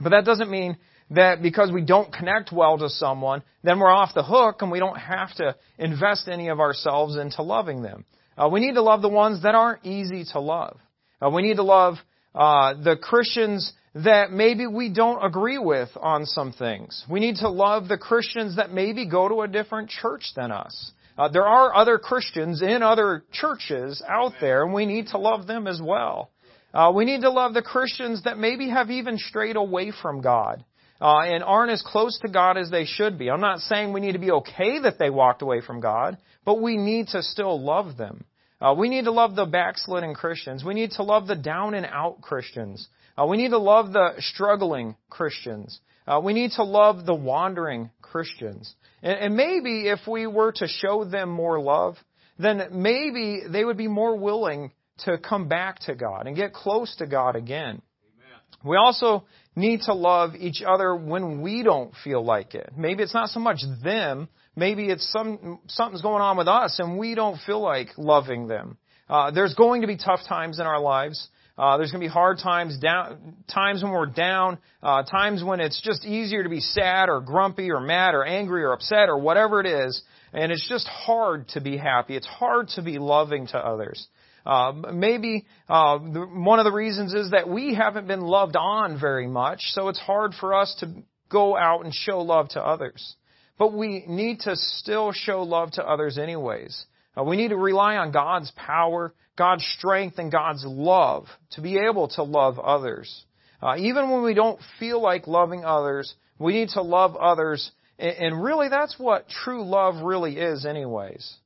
But 0.00 0.10
that 0.10 0.24
doesn't 0.24 0.50
mean 0.50 0.76
that 1.10 1.42
because 1.42 1.70
we 1.70 1.82
don't 1.82 2.12
connect 2.12 2.52
well 2.52 2.78
to 2.78 2.88
someone, 2.88 3.42
then 3.62 3.78
we're 3.78 3.90
off 3.90 4.14
the 4.14 4.22
hook 4.22 4.62
and 4.62 4.70
we 4.70 4.78
don't 4.78 4.96
have 4.98 5.34
to 5.36 5.56
invest 5.78 6.28
any 6.28 6.48
of 6.48 6.58
ourselves 6.58 7.16
into 7.16 7.42
loving 7.42 7.82
them. 7.82 8.04
Uh, 8.36 8.48
we 8.50 8.60
need 8.60 8.74
to 8.74 8.82
love 8.82 9.02
the 9.02 9.08
ones 9.08 9.42
that 9.42 9.54
aren't 9.54 9.84
easy 9.84 10.24
to 10.32 10.40
love. 10.40 10.78
Uh, 11.20 11.30
we 11.30 11.42
need 11.42 11.56
to 11.56 11.62
love 11.62 11.96
uh, 12.34 12.74
the 12.82 12.96
Christians 12.96 13.72
that 13.94 14.32
maybe 14.32 14.66
we 14.66 14.88
don't 14.88 15.24
agree 15.24 15.58
with 15.58 15.90
on 15.96 16.24
some 16.24 16.52
things. 16.52 17.04
We 17.10 17.20
need 17.20 17.36
to 17.36 17.48
love 17.48 17.88
the 17.88 17.98
Christians 17.98 18.56
that 18.56 18.72
maybe 18.72 19.06
go 19.06 19.28
to 19.28 19.42
a 19.42 19.48
different 19.48 19.90
church 19.90 20.32
than 20.34 20.50
us. 20.50 20.92
Uh, 21.18 21.28
there 21.28 21.46
are 21.46 21.74
other 21.74 21.98
Christians 21.98 22.62
in 22.62 22.82
other 22.82 23.24
churches 23.32 24.02
out 24.08 24.32
there, 24.40 24.64
and 24.64 24.72
we 24.72 24.86
need 24.86 25.08
to 25.08 25.18
love 25.18 25.46
them 25.46 25.66
as 25.66 25.80
well. 25.82 26.30
Uh, 26.72 26.90
we 26.94 27.04
need 27.04 27.20
to 27.20 27.30
love 27.30 27.52
the 27.52 27.60
Christians 27.62 28.22
that 28.24 28.38
maybe 28.38 28.70
have 28.70 28.90
even 28.90 29.18
strayed 29.18 29.56
away 29.56 29.92
from 30.00 30.22
God 30.22 30.64
uh, 31.02 31.18
and 31.20 31.44
aren't 31.44 31.70
as 31.70 31.82
close 31.86 32.18
to 32.20 32.28
God 32.28 32.56
as 32.56 32.70
they 32.70 32.86
should 32.86 33.18
be. 33.18 33.30
I'm 33.30 33.40
not 33.40 33.58
saying 33.58 33.92
we 33.92 34.00
need 34.00 34.12
to 34.12 34.18
be 34.18 34.30
okay 34.30 34.78
that 34.80 34.98
they 34.98 35.10
walked 35.10 35.42
away 35.42 35.60
from 35.60 35.80
God, 35.80 36.16
but 36.46 36.62
we 36.62 36.78
need 36.78 37.08
to 37.08 37.22
still 37.22 37.60
love 37.60 37.98
them. 37.98 38.24
Uh, 38.58 38.74
we 38.78 38.88
need 38.88 39.04
to 39.04 39.10
love 39.10 39.34
the 39.34 39.44
backsliding 39.44 40.14
Christians. 40.14 40.64
We 40.64 40.74
need 40.74 40.92
to 40.92 41.02
love 41.02 41.26
the 41.26 41.34
down 41.34 41.74
and 41.74 41.84
out 41.84 42.22
Christians. 42.22 42.88
Uh, 43.16 43.26
we 43.26 43.36
need 43.36 43.50
to 43.50 43.58
love 43.58 43.92
the 43.92 44.14
struggling 44.18 44.96
Christians. 45.10 45.80
Uh, 46.06 46.20
we 46.22 46.32
need 46.32 46.52
to 46.52 46.64
love 46.64 47.06
the 47.06 47.14
wandering 47.14 47.90
Christians. 48.00 48.74
And, 49.02 49.18
and 49.18 49.36
maybe 49.36 49.88
if 49.88 50.00
we 50.06 50.26
were 50.26 50.52
to 50.52 50.66
show 50.66 51.04
them 51.04 51.28
more 51.28 51.60
love, 51.60 51.96
then 52.38 52.68
maybe 52.72 53.42
they 53.48 53.64
would 53.64 53.76
be 53.76 53.88
more 53.88 54.16
willing 54.16 54.72
to 55.04 55.18
come 55.18 55.48
back 55.48 55.80
to 55.80 55.94
God 55.94 56.26
and 56.26 56.36
get 56.36 56.52
close 56.52 56.94
to 56.96 57.06
God 57.06 57.36
again. 57.36 57.80
Amen. 57.82 58.40
We 58.64 58.76
also 58.76 59.24
need 59.54 59.80
to 59.82 59.94
love 59.94 60.34
each 60.34 60.62
other 60.66 60.94
when 60.94 61.42
we 61.42 61.62
don't 61.62 61.92
feel 62.04 62.24
like 62.24 62.54
it. 62.54 62.70
Maybe 62.76 63.02
it's 63.02 63.14
not 63.14 63.28
so 63.28 63.40
much 63.40 63.60
them, 63.82 64.28
maybe 64.56 64.86
it's 64.86 65.10
some 65.12 65.60
something's 65.68 66.02
going 66.02 66.22
on 66.22 66.36
with 66.36 66.48
us 66.48 66.78
and 66.78 66.98
we 66.98 67.14
don't 67.14 67.38
feel 67.44 67.60
like 67.60 67.88
loving 67.96 68.48
them. 68.48 68.78
Uh, 69.08 69.30
there's 69.30 69.54
going 69.54 69.82
to 69.82 69.86
be 69.86 69.96
tough 69.96 70.20
times 70.26 70.58
in 70.58 70.66
our 70.66 70.80
lives. 70.80 71.28
Uh, 71.58 71.76
there's 71.76 71.90
going 71.90 72.00
to 72.00 72.08
be 72.08 72.12
hard 72.12 72.38
times, 72.38 72.78
down, 72.78 73.36
times 73.52 73.82
when 73.82 73.92
we're 73.92 74.06
down, 74.06 74.58
uh, 74.82 75.02
times 75.02 75.44
when 75.44 75.60
it's 75.60 75.80
just 75.82 76.04
easier 76.04 76.42
to 76.42 76.48
be 76.48 76.60
sad 76.60 77.08
or 77.08 77.20
grumpy 77.20 77.70
or 77.70 77.80
mad 77.80 78.14
or 78.14 78.24
angry 78.24 78.62
or 78.64 78.72
upset 78.72 79.08
or 79.08 79.18
whatever 79.18 79.60
it 79.60 79.66
is. 79.66 80.02
And 80.32 80.50
it's 80.50 80.66
just 80.66 80.86
hard 80.88 81.48
to 81.48 81.60
be 81.60 81.76
happy. 81.76 82.16
It's 82.16 82.26
hard 82.26 82.68
to 82.76 82.82
be 82.82 82.98
loving 82.98 83.48
to 83.48 83.58
others. 83.58 84.06
Uh, 84.46 84.72
maybe 84.92 85.46
uh, 85.68 85.98
the, 85.98 86.20
one 86.20 86.58
of 86.58 86.64
the 86.64 86.72
reasons 86.72 87.14
is 87.14 87.30
that 87.30 87.48
we 87.48 87.74
haven't 87.74 88.08
been 88.08 88.22
loved 88.22 88.56
on 88.56 88.98
very 88.98 89.26
much, 89.26 89.60
so 89.66 89.88
it's 89.88 90.00
hard 90.00 90.32
for 90.34 90.54
us 90.54 90.74
to 90.80 90.92
go 91.28 91.56
out 91.56 91.84
and 91.84 91.94
show 91.94 92.20
love 92.20 92.48
to 92.50 92.60
others. 92.60 93.14
But 93.58 93.72
we 93.72 94.04
need 94.08 94.40
to 94.40 94.56
still 94.56 95.12
show 95.12 95.42
love 95.42 95.72
to 95.72 95.86
others 95.86 96.18
anyways. 96.18 96.86
Uh, 97.16 97.24
we 97.24 97.36
need 97.36 97.48
to 97.48 97.56
rely 97.56 97.96
on 97.96 98.12
God's 98.12 98.50
power, 98.56 99.14
God's 99.36 99.64
strength, 99.78 100.18
and 100.18 100.30
God's 100.32 100.64
love 100.66 101.26
to 101.52 101.60
be 101.60 101.78
able 101.78 102.08
to 102.08 102.22
love 102.22 102.58
others. 102.58 103.24
Uh, 103.62 103.76
even 103.78 104.10
when 104.10 104.22
we 104.22 104.34
don't 104.34 104.58
feel 104.78 105.00
like 105.00 105.26
loving 105.26 105.64
others, 105.64 106.14
we 106.38 106.52
need 106.52 106.70
to 106.70 106.82
love 106.82 107.16
others. 107.16 107.70
And, 107.98 108.16
and 108.16 108.42
really, 108.42 108.68
that's 108.68 108.98
what 108.98 109.28
true 109.28 109.64
love 109.64 110.02
really 110.02 110.36
is, 110.36 110.66
anyways. 110.66 111.36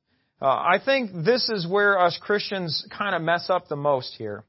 Uh, 0.41 0.47
I 0.47 0.81
think 0.85 1.25
this 1.25 1.49
is 1.49 1.67
where 1.67 1.99
us 1.99 2.19
Christians 2.21 2.87
kind 2.97 3.15
of 3.15 3.23
mess 3.23 3.49
up 3.49 3.69
the 3.69 3.77
most 3.77 4.15
here. 4.17 4.45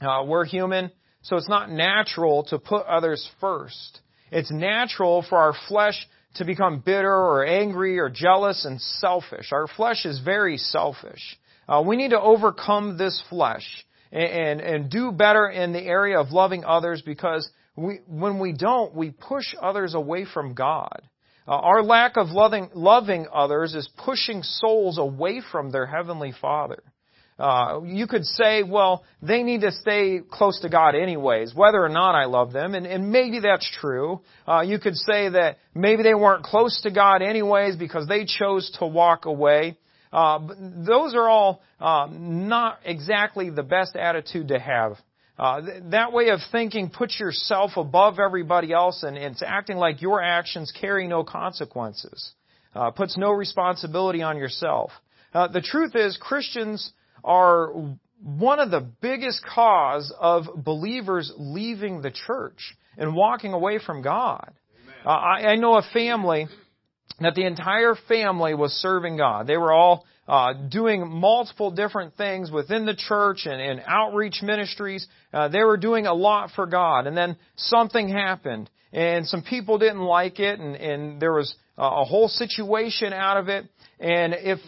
Uh, 0.00 0.24
we're 0.26 0.44
human, 0.44 0.90
so 1.22 1.36
it's 1.36 1.48
not 1.48 1.70
natural 1.70 2.44
to 2.44 2.58
put 2.58 2.86
others 2.86 3.28
first. 3.40 4.00
It's 4.30 4.50
natural 4.50 5.22
for 5.28 5.38
our 5.38 5.54
flesh 5.68 6.08
to 6.34 6.44
become 6.44 6.80
bitter 6.80 7.12
or 7.12 7.44
angry 7.44 7.98
or 7.98 8.08
jealous 8.08 8.64
and 8.64 8.80
selfish. 8.80 9.52
Our 9.52 9.66
flesh 9.66 10.04
is 10.04 10.20
very 10.20 10.56
selfish. 10.56 11.38
Uh, 11.68 11.82
we 11.86 11.96
need 11.96 12.10
to 12.10 12.20
overcome 12.20 12.96
this 12.98 13.22
flesh 13.28 13.64
and, 14.12 14.22
and, 14.22 14.60
and 14.60 14.90
do 14.90 15.12
better 15.12 15.48
in 15.48 15.72
the 15.72 15.82
area 15.82 16.18
of 16.18 16.30
loving 16.30 16.64
others 16.64 17.02
because 17.04 17.48
we, 17.76 18.00
when 18.06 18.38
we 18.38 18.52
don't, 18.52 18.94
we 18.94 19.10
push 19.10 19.54
others 19.60 19.94
away 19.94 20.24
from 20.32 20.54
God. 20.54 21.02
Uh, 21.46 21.52
our 21.52 21.82
lack 21.82 22.16
of 22.16 22.28
loving, 22.28 22.70
loving 22.74 23.26
others 23.32 23.74
is 23.74 23.88
pushing 23.96 24.42
souls 24.42 24.98
away 24.98 25.42
from 25.50 25.70
their 25.70 25.86
Heavenly 25.86 26.32
Father. 26.40 26.82
Uh, 27.40 27.80
you 27.84 28.06
could 28.06 28.24
say, 28.24 28.62
well, 28.62 29.02
they 29.22 29.42
need 29.42 29.62
to 29.62 29.72
stay 29.72 30.20
close 30.30 30.60
to 30.60 30.68
God 30.68 30.94
anyways, 30.94 31.54
whether 31.54 31.82
or 31.82 31.88
not 31.88 32.14
I 32.14 32.26
love 32.26 32.52
them, 32.52 32.74
and, 32.74 32.86
and 32.86 33.10
maybe 33.10 33.40
that's 33.40 33.68
true. 33.80 34.20
Uh, 34.46 34.60
you 34.60 34.78
could 34.78 34.96
say 34.96 35.30
that 35.30 35.56
maybe 35.74 36.02
they 36.02 36.14
weren't 36.14 36.44
close 36.44 36.80
to 36.82 36.90
God 36.90 37.22
anyways 37.22 37.76
because 37.76 38.06
they 38.06 38.26
chose 38.26 38.70
to 38.78 38.86
walk 38.86 39.24
away. 39.24 39.78
Uh, 40.12 40.40
those 40.86 41.14
are 41.14 41.28
all 41.28 41.62
uh, 41.80 42.08
not 42.10 42.80
exactly 42.84 43.48
the 43.48 43.62
best 43.62 43.96
attitude 43.96 44.48
to 44.48 44.58
have 44.58 44.96
uh, 45.40 45.62
that 45.90 46.12
way 46.12 46.28
of 46.28 46.38
thinking 46.52 46.90
puts 46.90 47.18
yourself 47.18 47.70
above 47.78 48.18
everybody 48.18 48.74
else 48.74 49.02
and 49.02 49.16
it's 49.16 49.42
acting 49.42 49.78
like 49.78 50.02
your 50.02 50.22
actions 50.22 50.70
carry 50.78 51.08
no 51.08 51.24
consequences. 51.24 52.32
Uh, 52.74 52.90
puts 52.90 53.16
no 53.16 53.30
responsibility 53.30 54.20
on 54.20 54.36
yourself. 54.36 54.90
Uh, 55.32 55.48
the 55.48 55.62
truth 55.62 55.96
is, 55.96 56.18
Christians 56.20 56.92
are 57.24 57.72
one 58.22 58.60
of 58.60 58.70
the 58.70 58.86
biggest 59.00 59.42
cause 59.44 60.12
of 60.18 60.44
believers 60.56 61.32
leaving 61.38 62.02
the 62.02 62.10
church 62.10 62.76
and 62.96 63.14
walking 63.14 63.52
away 63.52 63.78
from 63.84 64.02
God. 64.02 64.52
Uh, 65.04 65.08
I, 65.08 65.52
I 65.52 65.56
know 65.56 65.76
a 65.76 65.82
family 65.92 66.46
that 67.20 67.34
the 67.34 67.46
entire 67.46 67.94
family 68.08 68.54
was 68.54 68.72
serving 68.72 69.16
God. 69.16 69.46
They 69.46 69.56
were 69.56 69.72
all 69.72 70.04
uh, 70.28 70.52
doing 70.70 71.10
multiple 71.10 71.70
different 71.70 72.16
things 72.16 72.50
within 72.50 72.86
the 72.86 72.94
church 72.94 73.46
and, 73.46 73.60
and 73.60 73.82
outreach 73.86 74.42
ministries. 74.42 75.06
Uh, 75.32 75.48
they 75.48 75.62
were 75.64 75.76
doing 75.76 76.06
a 76.06 76.14
lot 76.14 76.50
for 76.54 76.66
God, 76.66 77.06
and 77.06 77.16
then 77.16 77.36
something 77.56 78.08
happened, 78.08 78.70
and 78.92 79.26
some 79.26 79.42
people 79.42 79.78
didn't 79.78 80.02
like 80.02 80.38
it, 80.38 80.60
and, 80.60 80.76
and 80.76 81.20
there 81.20 81.32
was 81.32 81.54
a 81.76 82.04
whole 82.04 82.28
situation 82.28 83.12
out 83.12 83.38
of 83.38 83.48
it. 83.48 83.64
And 84.00 84.34
if 84.34 84.58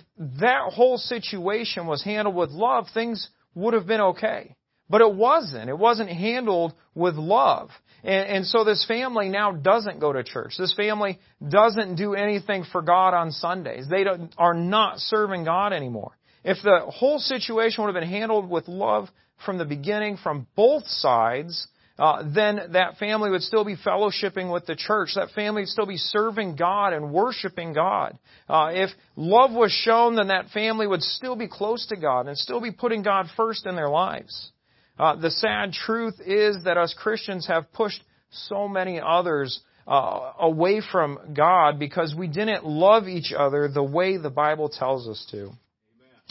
that 0.41 0.73
whole 0.73 0.99
situation 0.99 1.87
was 1.87 2.05
handled 2.05 2.37
with 2.37 2.51
love, 2.51 2.87
things 2.93 3.29
would 3.55 3.73
have 3.73 3.87
been 3.87 4.01
okay. 4.01 4.55
But 4.91 5.01
it 5.01 5.15
wasn't. 5.15 5.71
It 5.71 5.79
wasn't 5.79 6.11
handled 6.11 6.75
with 6.95 7.15
love. 7.15 7.71
And, 8.05 8.29
and, 8.29 8.47
so 8.47 8.65
this 8.65 8.85
family 8.87 9.29
now 9.29 9.53
doesn't 9.53 10.01
go 10.01 10.12
to 10.12 10.23
church. 10.23 10.55
This 10.59 10.75
family 10.75 11.19
doesn't 11.47 11.95
do 11.95 12.15
anything 12.15 12.65
for 12.71 12.83
God 12.83 13.15
on 13.15 13.31
Sundays. 13.31 13.87
They 13.89 14.05
are 14.37 14.55
not 14.55 14.99
serving 14.99 15.45
God 15.45 15.73
anymore. 15.73 16.12
If 16.45 16.59
the 16.62 16.81
whole 16.89 17.21
situation 17.21 17.85
would 17.85 17.95
have 17.95 18.01
been 18.01 18.11
handled 18.11 18.51
with 18.51 18.67
love 18.67 19.09
from 19.47 19.59
the 19.59 19.65
beginning, 19.65 20.19
from 20.23 20.47
both 20.57 20.83
sides, 20.87 21.69
uh, 21.99 22.22
then 22.34 22.72
that 22.72 22.96
family 22.99 23.30
would 23.30 23.42
still 23.42 23.64
be 23.64 23.76
fellowshipping 23.76 24.52
with 24.52 24.66
the 24.66 24.75
church. 24.75 25.11
That 25.14 25.30
family 25.30 25.62
would 25.62 25.68
still 25.68 25.87
be 25.87 25.99
serving 25.99 26.56
God 26.56 26.92
and 26.92 27.12
worshiping 27.12 27.75
God. 27.75 28.18
Uh, 28.49 28.70
if 28.72 28.90
love 29.16 29.52
was 29.52 29.70
shown, 29.70 30.16
then 30.16 30.28
that 30.28 30.49
family 30.50 30.87
would 30.87 31.02
still 31.02 31.37
be 31.37 31.49
close 31.49 31.87
to 31.88 31.96
God 31.96 32.28
and 32.28 32.37
still 32.37 32.61
be 32.61 32.72
putting 32.72 33.02
God 33.02 33.26
first 33.37 33.66
in 33.66 33.76
their 33.76 33.90
lives. 33.90 34.52
Uh, 34.99 35.16
the 35.16 35.30
sad 35.30 35.72
truth 35.72 36.14
is 36.25 36.64
that 36.64 36.76
us 36.76 36.94
Christians 36.99 37.46
have 37.46 37.72
pushed 37.72 38.02
so 38.30 38.68
many 38.68 39.00
others 39.00 39.61
uh, 39.87 40.32
away 40.38 40.80
from 40.92 41.34
God 41.34 41.78
because 41.78 42.14
we 42.16 42.28
didn't 42.28 42.64
love 42.64 43.08
each 43.08 43.32
other 43.37 43.68
the 43.68 43.82
way 43.82 44.16
the 44.16 44.30
Bible 44.30 44.68
tells 44.68 45.08
us 45.08 45.26
to. 45.30 45.38
Amen. 45.38 45.56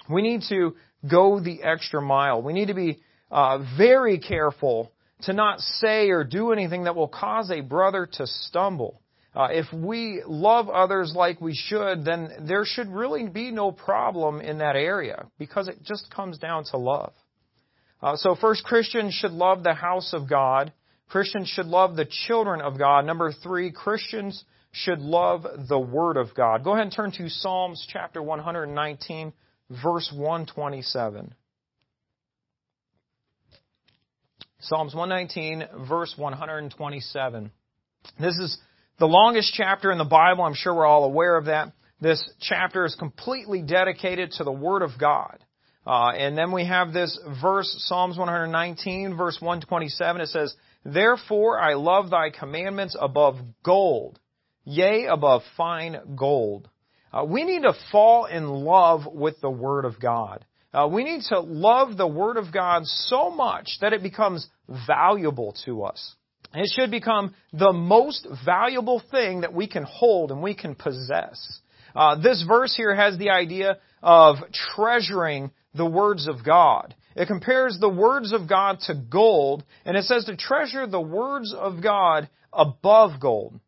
We 0.10 0.22
need 0.22 0.42
to 0.50 0.76
go 1.10 1.40
the 1.40 1.62
extra 1.64 2.02
mile. 2.02 2.42
We 2.42 2.54
need 2.54 2.68
to 2.68 2.74
be 2.74 3.00
uh, 3.30 3.60
very 3.78 4.20
careful 4.20 4.92
to 5.24 5.34
not 5.34 5.60
say 5.60 6.10
or 6.10 6.24
do 6.24 6.52
anything 6.52 6.86
that 6.86 6.96
will 6.96 7.08
cause 7.08 7.52
a 7.52 7.62
brother 7.62 8.08
to 8.14 8.28
stumble. 8.28 9.02
Uh, 9.34 9.48
if 9.52 9.66
we 9.72 10.22
love 10.26 10.68
others 10.70 11.14
like 11.16 11.40
we 11.40 11.56
should, 11.56 12.04
then 12.04 12.30
there 12.48 12.66
should 12.66 12.90
really 12.90 13.30
be 13.30 13.50
no 13.50 13.72
problem 13.72 14.42
in 14.42 14.58
that 14.58 14.76
area 14.76 15.26
because 15.40 15.70
it 15.70 15.82
just 15.84 16.14
comes 16.14 16.38
down 16.38 16.66
to 16.66 16.78
love. 16.78 17.14
Uh, 18.02 18.16
so 18.18 18.36
first, 18.36 18.64
Christians 18.64 19.14
should 19.14 19.32
love 19.32 19.64
the 19.64 19.74
house 19.74 20.14
of 20.14 20.30
God. 20.30 20.74
Christians 21.08 21.48
should 21.48 21.68
love 21.68 21.96
the 21.96 22.08
children 22.28 22.62
of 22.62 22.78
God. 22.78 23.06
Number 23.06 23.32
three, 23.32 23.72
Christians 23.72 24.44
should 24.72 25.00
love 25.00 25.46
the 25.70 25.80
Word 25.80 26.18
of 26.18 26.34
God. 26.36 26.64
Go 26.64 26.72
ahead 26.74 26.88
and 26.88 26.94
turn 26.94 27.12
to 27.14 27.30
Psalms 27.30 27.86
chapter 27.92 28.22
119, 28.22 29.34
verse 29.84 30.12
127. 30.14 31.34
Psalms 34.64 34.94
119, 34.94 35.88
verse 35.88 36.14
127. 36.16 37.52
This 38.20 38.38
is 38.38 38.60
the 39.00 39.08
longest 39.08 39.54
chapter 39.56 39.92
in 39.92 39.98
the 39.98 40.04
Bible. 40.04 40.44
I'm 40.44 40.54
sure 40.54 40.76
we're 40.76 40.86
all 40.86 41.04
aware 41.04 41.36
of 41.36 41.46
that. 41.46 41.74
This 42.00 42.24
chapter 42.40 42.86
is 42.86 42.94
completely 42.94 43.64
dedicated 43.64 44.34
to 44.34 44.44
the 44.44 44.52
Word 44.52 44.84
of 44.84 44.92
God. 45.00 45.44
Uh, 45.86 46.10
and 46.10 46.38
then 46.38 46.52
we 46.52 46.68
have 46.68 46.94
this 46.94 47.20
verse, 47.42 47.74
Psalms 47.88 48.20
119, 48.20 49.18
verse 49.18 49.38
127. 49.40 50.22
It 50.22 50.28
says, 50.28 50.56
Therefore 50.86 51.60
I 51.60 51.74
love 51.74 52.12
thy 52.12 52.30
commandments 52.30 52.96
above 53.00 53.38
gold, 53.64 54.20
yea, 54.64 55.08
above 55.08 55.42
fine 55.58 55.98
gold. 56.16 56.70
Uh, 57.12 57.26
we 57.26 57.46
need 57.46 57.64
to 57.64 57.74
fall 57.92 58.26
in 58.26 58.48
love 58.48 59.08
with 59.12 59.42
the 59.42 59.50
Word 59.50 59.86
of 59.86 60.00
God. 60.00 60.46
Uh, 60.74 60.88
we 60.92 61.04
need 61.04 61.22
to 61.24 61.40
love 61.40 61.98
the 61.98 62.08
Word 62.08 62.38
of 62.38 62.54
God 62.54 62.86
so 62.86 63.30
much 63.30 63.78
that 63.82 63.94
it 63.94 64.02
becomes 64.02 64.48
valuable 64.88 65.56
to 65.66 65.84
us. 65.84 66.16
It 66.54 66.72
should 66.76 66.92
become 66.92 67.34
the 67.54 67.74
most 67.74 68.28
valuable 68.46 69.02
thing 69.12 69.42
that 69.42 69.54
we 69.54 69.68
can 69.68 69.84
hold 69.84 70.32
and 70.32 70.42
we 70.42 70.54
can 70.54 70.76
possess. 70.76 71.62
Uh, 71.96 72.22
this 72.22 72.44
verse 72.48 72.76
here 72.76 72.96
has 72.96 73.18
the 73.18 73.30
idea 73.30 73.78
of 74.02 74.38
treasuring 74.76 75.52
the 75.74 75.86
words 75.86 76.28
of 76.28 76.44
God. 76.46 76.96
It 77.16 77.28
compares 77.28 77.78
the 77.80 77.90
words 77.90 78.32
of 78.32 78.48
God 78.48 78.80
to 78.88 78.96
gold, 78.96 79.64
and 79.86 79.98
it 79.98 80.06
says 80.06 80.26
to 80.26 80.38
treasure 80.38 80.88
the 80.88 81.02
words 81.02 81.54
of 81.54 81.84
God 81.84 82.30
above 82.54 83.20
gold. 83.20 83.60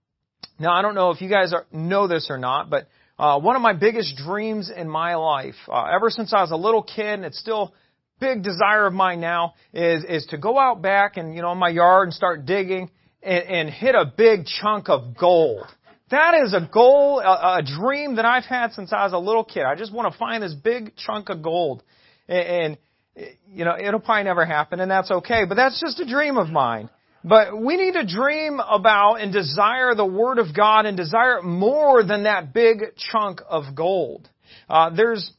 Now, 0.59 0.73
I 0.73 0.81
don't 0.81 0.95
know 0.95 1.11
if 1.11 1.21
you 1.21 1.29
guys 1.29 1.53
are, 1.53 1.65
know 1.71 2.07
this 2.07 2.27
or 2.29 2.37
not, 2.37 2.69
but 2.69 2.87
uh, 3.17 3.39
one 3.39 3.55
of 3.55 3.61
my 3.61 3.73
biggest 3.73 4.17
dreams 4.17 4.71
in 4.75 4.89
my 4.89 5.15
life, 5.15 5.55
uh, 5.67 5.85
ever 5.85 6.09
since 6.09 6.33
I 6.33 6.41
was 6.41 6.51
a 6.51 6.55
little 6.55 6.81
kid, 6.81 7.05
and 7.05 7.25
it's 7.25 7.39
still 7.39 7.73
big 8.19 8.43
desire 8.43 8.87
of 8.87 8.93
mine 8.93 9.19
now, 9.19 9.53
is 9.73 10.03
is 10.03 10.25
to 10.27 10.37
go 10.37 10.57
out 10.57 10.81
back 10.81 11.17
and 11.17 11.35
you 11.35 11.41
know 11.41 11.51
in 11.51 11.57
my 11.57 11.69
yard 11.69 12.07
and 12.07 12.13
start 12.13 12.45
digging 12.45 12.89
and, 13.21 13.43
and 13.43 13.69
hit 13.69 13.93
a 13.95 14.05
big 14.05 14.45
chunk 14.45 14.89
of 14.89 15.15
gold. 15.17 15.65
That 16.09 16.35
is 16.43 16.53
a 16.53 16.69
goal, 16.71 17.19
a, 17.19 17.59
a 17.59 17.61
dream 17.63 18.15
that 18.15 18.25
I've 18.25 18.45
had 18.45 18.73
since 18.73 18.91
I 18.91 19.03
was 19.03 19.13
a 19.13 19.17
little 19.17 19.43
kid. 19.43 19.63
I 19.63 19.75
just 19.75 19.93
want 19.93 20.11
to 20.11 20.17
find 20.17 20.41
this 20.43 20.53
big 20.53 20.95
chunk 20.95 21.29
of 21.29 21.41
gold, 21.41 21.83
and, 22.27 22.77
and 23.15 23.27
you 23.47 23.63
know 23.63 23.75
it'll 23.79 23.99
probably 23.99 24.23
never 24.23 24.45
happen, 24.45 24.79
and 24.79 24.89
that's 24.89 25.11
okay. 25.11 25.43
But 25.47 25.55
that's 25.55 25.79
just 25.79 25.99
a 25.99 26.05
dream 26.05 26.37
of 26.37 26.49
mine. 26.49 26.89
But 27.23 27.57
we 27.57 27.77
need 27.77 27.93
to 27.93 28.05
dream 28.05 28.59
about 28.59 29.15
and 29.15 29.31
desire 29.31 29.95
the 29.95 30.05
Word 30.05 30.39
of 30.39 30.53
God 30.55 30.85
and 30.85 30.97
desire 30.97 31.37
it 31.37 31.43
more 31.43 32.03
than 32.03 32.23
that 32.23 32.53
big 32.53 32.81
chunk 32.97 33.41
of 33.47 33.75
gold. 33.75 34.29
Uh, 34.69 34.89
there's 34.89 35.31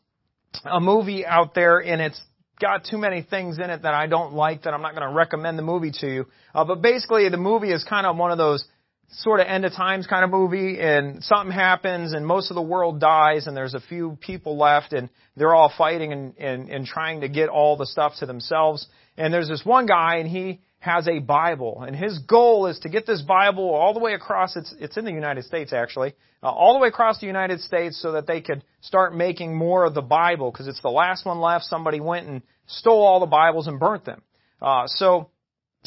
a 0.64 0.80
movie 0.80 1.26
out 1.26 1.54
there 1.54 1.80
and 1.80 2.00
it's 2.00 2.20
got 2.60 2.84
too 2.84 2.96
many 2.96 3.22
things 3.22 3.58
in 3.58 3.68
it 3.68 3.82
that 3.82 3.94
I 3.94 4.06
don't 4.06 4.32
like 4.32 4.62
that 4.62 4.72
I'm 4.72 4.80
not 4.80 4.94
going 4.94 5.06
to 5.06 5.14
recommend 5.14 5.58
the 5.58 5.62
movie 5.62 5.92
to 6.00 6.06
you. 6.06 6.26
Uh, 6.54 6.64
but 6.64 6.80
basically 6.80 7.28
the 7.28 7.36
movie 7.36 7.70
is 7.70 7.84
kind 7.84 8.06
of 8.06 8.16
one 8.16 8.30
of 8.30 8.38
those 8.38 8.64
sort 9.10 9.40
of 9.40 9.46
end 9.46 9.64
of 9.64 9.72
times 9.72 10.06
kind 10.06 10.24
of 10.24 10.30
movie 10.30 10.80
and 10.80 11.22
something 11.22 11.52
happens 11.52 12.14
and 12.14 12.26
most 12.26 12.50
of 12.50 12.54
the 12.54 12.62
world 12.62 13.00
dies 13.00 13.46
and 13.46 13.56
there's 13.56 13.74
a 13.74 13.80
few 13.80 14.16
people 14.20 14.56
left 14.56 14.92
and 14.92 15.08
they're 15.36 15.54
all 15.54 15.72
fighting 15.76 16.12
and, 16.12 16.36
and, 16.38 16.68
and 16.70 16.86
trying 16.86 17.20
to 17.20 17.28
get 17.28 17.48
all 17.48 17.76
the 17.76 17.86
stuff 17.86 18.14
to 18.18 18.26
themselves. 18.26 18.86
And 19.16 19.32
there's 19.32 19.48
this 19.48 19.62
one 19.64 19.86
guy 19.86 20.16
and 20.16 20.28
he 20.28 20.60
has 20.84 21.08
a 21.08 21.18
Bible, 21.18 21.82
and 21.82 21.96
his 21.96 22.18
goal 22.18 22.66
is 22.66 22.78
to 22.80 22.90
get 22.90 23.06
this 23.06 23.22
Bible 23.22 23.70
all 23.70 23.94
the 23.94 24.00
way 24.00 24.12
across. 24.12 24.54
It's 24.54 24.74
it's 24.78 24.98
in 24.98 25.06
the 25.06 25.12
United 25.12 25.44
States 25.44 25.72
actually, 25.72 26.12
uh, 26.42 26.50
all 26.50 26.74
the 26.74 26.80
way 26.80 26.88
across 26.88 27.20
the 27.20 27.26
United 27.26 27.60
States, 27.62 28.00
so 28.00 28.12
that 28.12 28.26
they 28.26 28.42
could 28.42 28.62
start 28.82 29.16
making 29.16 29.56
more 29.56 29.84
of 29.84 29.94
the 29.94 30.02
Bible 30.02 30.50
because 30.50 30.68
it's 30.68 30.82
the 30.82 30.90
last 30.90 31.24
one 31.24 31.40
left. 31.40 31.64
Somebody 31.64 32.00
went 32.00 32.26
and 32.26 32.42
stole 32.66 33.02
all 33.02 33.18
the 33.20 33.26
Bibles 33.26 33.66
and 33.66 33.80
burnt 33.80 34.04
them. 34.04 34.20
Uh, 34.60 34.86
so 34.86 35.30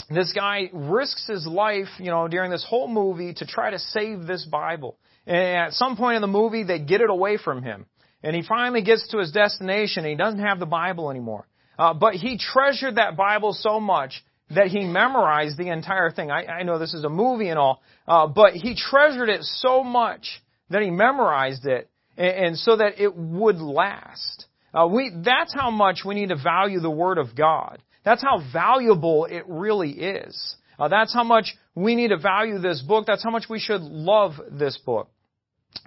this 0.09 0.33
guy 0.33 0.71
risks 0.73 1.27
his 1.27 1.45
life, 1.45 1.89
you 1.99 2.09
know, 2.09 2.27
during 2.27 2.49
this 2.49 2.65
whole 2.67 2.87
movie 2.87 3.35
to 3.35 3.45
try 3.45 3.69
to 3.69 3.79
save 3.79 4.25
this 4.25 4.45
Bible. 4.45 4.97
And 5.27 5.67
at 5.67 5.73
some 5.73 5.95
point 5.95 6.15
in 6.15 6.21
the 6.21 6.27
movie, 6.27 6.63
they 6.63 6.79
get 6.79 7.01
it 7.01 7.11
away 7.11 7.37
from 7.37 7.61
him, 7.61 7.85
and 8.23 8.35
he 8.35 8.41
finally 8.41 8.81
gets 8.81 9.07
to 9.09 9.19
his 9.19 9.31
destination. 9.31 10.05
and 10.05 10.09
He 10.09 10.17
doesn't 10.17 10.39
have 10.39 10.59
the 10.59 10.65
Bible 10.65 11.11
anymore. 11.11 11.45
Uh, 11.77 11.93
but 11.93 12.15
he 12.15 12.39
treasured 12.39 12.95
that 12.95 13.15
Bible 13.15 13.53
so 13.53 13.79
much 13.79 14.23
that 14.49 14.67
he 14.67 14.85
memorized 14.85 15.57
the 15.57 15.69
entire 15.69 16.11
thing. 16.11 16.31
I, 16.31 16.45
I 16.45 16.63
know 16.63 16.79
this 16.79 16.93
is 16.93 17.03
a 17.03 17.09
movie 17.09 17.49
and 17.49 17.59
all, 17.59 17.81
uh, 18.07 18.27
but 18.27 18.53
he 18.53 18.75
treasured 18.75 19.29
it 19.29 19.43
so 19.43 19.83
much 19.83 20.41
that 20.69 20.81
he 20.81 20.89
memorized 20.89 21.65
it, 21.65 21.89
and, 22.17 22.45
and 22.45 22.57
so 22.57 22.77
that 22.77 23.01
it 23.01 23.15
would 23.15 23.57
last. 23.57 24.45
Uh, 24.73 24.87
we, 24.87 25.11
that's 25.23 25.53
how 25.53 25.71
much 25.71 25.99
we 26.05 26.15
need 26.15 26.29
to 26.29 26.41
value 26.41 26.79
the 26.79 26.89
Word 26.89 27.17
of 27.17 27.35
God. 27.35 27.81
That's 28.05 28.21
how 28.21 28.41
valuable 28.53 29.25
it 29.25 29.43
really 29.47 29.91
is. 29.91 30.55
Uh, 30.79 30.87
that's 30.87 31.13
how 31.13 31.23
much 31.23 31.55
we 31.75 31.95
need 31.95 32.09
to 32.09 32.17
value 32.17 32.59
this 32.59 32.81
book. 32.81 33.05
That's 33.05 33.23
how 33.23 33.31
much 33.31 33.45
we 33.49 33.59
should 33.59 33.81
love 33.81 34.33
this 34.51 34.77
book. 34.77 35.09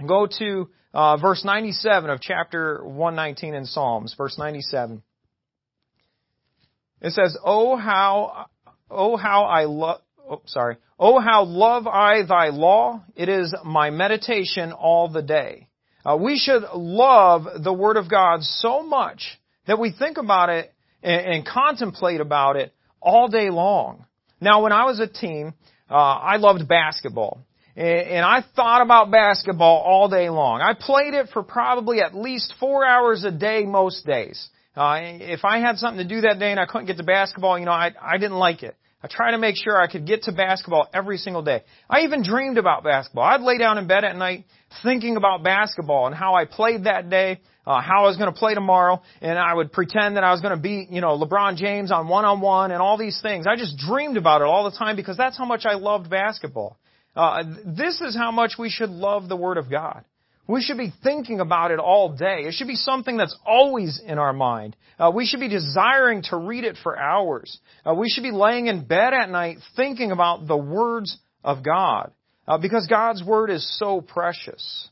Go 0.07 0.27
to 0.39 0.69
uh, 0.93 1.17
verse 1.17 1.45
97 1.45 2.11
of 2.11 2.21
chapter 2.21 2.85
119 2.85 3.55
in 3.55 3.65
Psalms, 3.65 4.15
verse 4.17 4.37
97. 4.39 5.03
It 7.01 7.13
says, 7.13 7.37
"Oh 7.45 7.77
how, 7.77 8.47
oh 8.91 9.17
how 9.17 9.45
I 9.45 9.65
love." 9.65 10.01
Oh, 10.29 10.43
sorry. 10.47 10.77
Oh 10.99 11.19
how 11.19 11.45
love 11.45 11.87
I 11.87 12.23
thy 12.23 12.49
law! 12.49 13.03
It 13.17 13.29
is 13.29 13.55
my 13.65 13.91
meditation 13.91 14.73
all 14.73 15.09
the 15.09 15.23
day. 15.23 15.69
Uh, 16.05 16.17
we 16.17 16.39
should 16.39 16.63
love 16.75 17.47
the 17.63 17.73
Word 17.73 17.97
of 17.97 18.11
God 18.11 18.43
so 18.43 18.83
much 18.83 19.39
that 19.67 19.79
we 19.79 19.93
think 19.93 20.19
about 20.19 20.49
it 20.49 20.73
and, 21.03 21.27
and 21.27 21.47
contemplate 21.47 22.21
about 22.21 22.57
it 22.57 22.73
all 23.01 23.29
day 23.29 23.51
long. 23.51 24.07
Now, 24.41 24.63
when 24.63 24.73
I 24.73 24.85
was 24.85 25.01
a 25.01 25.07
teen, 25.07 25.53
uh, 25.91 25.95
I 25.95 26.37
loved 26.37 26.67
basketball. 26.69 27.41
and 27.77 28.25
I 28.25 28.45
thought 28.57 28.83
about 28.83 29.11
basketball 29.11 29.79
all 29.79 30.09
day 30.09 30.29
long. 30.29 30.61
I 30.61 30.75
played 30.79 31.15
it 31.15 31.29
for 31.33 31.43
probably 31.43 32.01
at 32.01 32.15
least 32.15 32.55
four 32.59 32.85
hours 32.85 33.25
a 33.25 33.31
day 33.31 33.65
most 33.65 34.07
days. 34.07 34.49
Uh, 34.77 34.99
if 35.03 35.45
I 35.45 35.59
had 35.59 35.79
something 35.79 36.07
to 36.07 36.15
do 36.15 36.21
that 36.23 36.39
day 36.39 36.51
and 36.51 36.61
I 36.61 36.67
couldn't 36.67 36.87
get 36.87 36.97
to 36.99 37.03
basketball, 37.03 37.59
you 37.59 37.65
know, 37.65 37.73
I, 37.73 37.91
I 38.01 38.19
didn't 38.19 38.39
like 38.39 38.63
it. 38.63 38.77
I 39.03 39.09
tried 39.09 39.31
to 39.33 39.39
make 39.39 39.57
sure 39.57 39.81
I 39.81 39.87
could 39.91 40.07
get 40.07 40.25
to 40.25 40.33
basketball 40.33 40.89
every 40.93 41.17
single 41.17 41.43
day. 41.43 41.63
I 41.89 42.01
even 42.01 42.23
dreamed 42.23 42.59
about 42.59 42.85
basketball. 42.85 43.25
I'd 43.25 43.41
lay 43.41 43.57
down 43.57 43.79
in 43.79 43.87
bed 43.87 44.05
at 44.05 44.15
night 44.15 44.45
thinking 44.83 45.17
about 45.17 45.43
basketball 45.43 46.07
and 46.07 46.15
how 46.15 46.35
I 46.35 46.45
played 46.45 46.85
that 46.85 47.09
day, 47.09 47.41
uh, 47.67 47.81
how 47.81 48.05
I 48.05 48.07
was 48.09 48.19
going 48.19 48.33
to 48.33 48.39
play 48.39 48.53
tomorrow, 48.53 49.01
and 49.23 49.39
I 49.39 49.55
would 49.55 49.73
pretend 49.73 50.17
that 50.17 50.25
I 50.25 50.33
was 50.33 50.43
going 50.43 50.55
to 50.55 50.61
beat, 50.61 50.91
you 50.91 51.01
know, 51.01 51.19
LeBron 51.19 51.57
James 51.57 51.91
on 51.91 52.09
one-on-one 52.09 52.73
and 52.73 52.83
all 52.83 52.99
these 52.99 53.19
things. 53.23 53.47
I 53.47 53.57
just 53.57 53.79
dreamed 53.79 54.19
about 54.19 54.43
it 54.43 54.47
all 54.47 54.71
the 54.71 54.77
time 54.77 54.97
because 54.97 55.17
that's 55.17 55.37
how 55.37 55.47
much 55.47 55.65
I 55.65 55.75
loved 55.75 56.11
basketball. 56.11 56.77
Uh, 57.17 57.43
this 57.65 58.01
is 58.03 58.15
how 58.15 58.31
much 58.31 58.53
we 58.59 58.69
should 58.69 58.91
love 58.91 59.29
the 59.29 59.37
Word 59.37 59.57
of 59.57 59.71
God. 59.71 60.05
We 60.51 60.63
should 60.63 60.79
be 60.79 60.93
thinking 61.05 61.39
about 61.39 61.71
it 61.71 61.79
all 61.79 62.17
day. 62.17 62.43
It 62.43 62.55
should 62.55 62.67
be 62.67 62.75
something 62.75 63.17
that's 63.17 63.37
always 63.47 64.01
in 64.05 64.19
our 64.19 64.33
mind. 64.33 64.75
Uh, 64.99 65.13
we 65.15 65.25
should 65.25 65.39
be 65.39 65.49
desiring 65.49 66.23
to 66.25 66.37
read 66.37 66.65
it 66.65 66.77
for 66.83 66.99
hours. 66.99 67.57
Uh, 67.87 67.95
we 67.95 68.09
should 68.09 68.25
be 68.25 68.33
laying 68.33 68.67
in 68.67 68.85
bed 68.85 69.15
at 69.15 69.31
night 69.31 69.59
thinking 69.77 70.11
about 70.11 70.49
the 70.49 70.57
words 70.57 71.17
of 71.45 71.63
God. 71.65 72.11
Uh, 72.49 72.59
because 72.59 72.89
God's 72.89 73.23
Word 73.23 73.51
is 73.51 73.79
so 73.79 74.01
precious. 74.01 74.89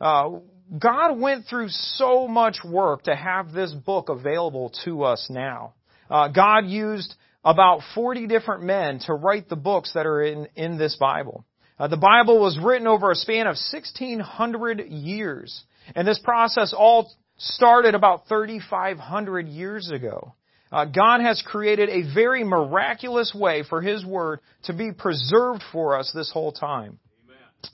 Uh, 0.00 0.38
God 0.78 1.18
went 1.18 1.46
through 1.46 1.68
so 1.68 2.28
much 2.28 2.58
work 2.64 3.02
to 3.04 3.16
have 3.16 3.50
this 3.50 3.72
book 3.72 4.08
available 4.08 4.72
to 4.84 5.02
us 5.02 5.26
now. 5.28 5.74
Uh, 6.08 6.28
God 6.28 6.66
used 6.66 7.12
about 7.44 7.80
40 7.96 8.28
different 8.28 8.62
men 8.62 9.00
to 9.06 9.14
write 9.14 9.48
the 9.48 9.56
books 9.56 9.92
that 9.94 10.06
are 10.06 10.22
in, 10.22 10.46
in 10.54 10.78
this 10.78 10.96
Bible. 11.00 11.44
Uh, 11.78 11.88
the 11.88 11.96
Bible 11.96 12.40
was 12.40 12.58
written 12.62 12.86
over 12.86 13.10
a 13.10 13.14
span 13.16 13.46
of 13.46 13.56
1600 13.72 14.86
years. 14.88 15.64
And 15.94 16.06
this 16.06 16.18
process 16.18 16.74
all 16.76 17.10
started 17.38 17.94
about 17.94 18.28
3,500 18.28 19.48
years 19.48 19.90
ago. 19.90 20.34
Uh, 20.70 20.86
God 20.86 21.20
has 21.20 21.42
created 21.44 21.90
a 21.90 22.14
very 22.14 22.44
miraculous 22.44 23.34
way 23.34 23.62
for 23.68 23.82
His 23.82 24.04
Word 24.06 24.40
to 24.64 24.72
be 24.72 24.92
preserved 24.92 25.62
for 25.70 25.98
us 25.98 26.10
this 26.14 26.30
whole 26.32 26.52
time. 26.52 26.98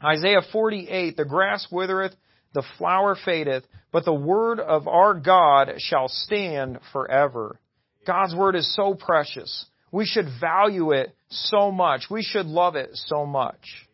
Amen. 0.02 0.16
Isaiah 0.16 0.42
48, 0.52 1.16
the 1.16 1.24
grass 1.24 1.68
withereth, 1.70 2.14
the 2.54 2.64
flower 2.76 3.16
fadeth, 3.24 3.64
but 3.92 4.04
the 4.04 4.12
Word 4.12 4.58
of 4.58 4.88
our 4.88 5.14
God 5.14 5.74
shall 5.78 6.08
stand 6.08 6.78
forever. 6.92 7.60
God's 8.04 8.34
Word 8.34 8.56
is 8.56 8.74
so 8.74 8.94
precious. 8.94 9.66
We 9.92 10.04
should 10.04 10.26
value 10.40 10.90
it 10.92 11.14
so 11.28 11.70
much. 11.70 12.06
We 12.10 12.22
should 12.22 12.46
love 12.46 12.74
it 12.74 12.90
so 12.94 13.24
much. 13.24 13.87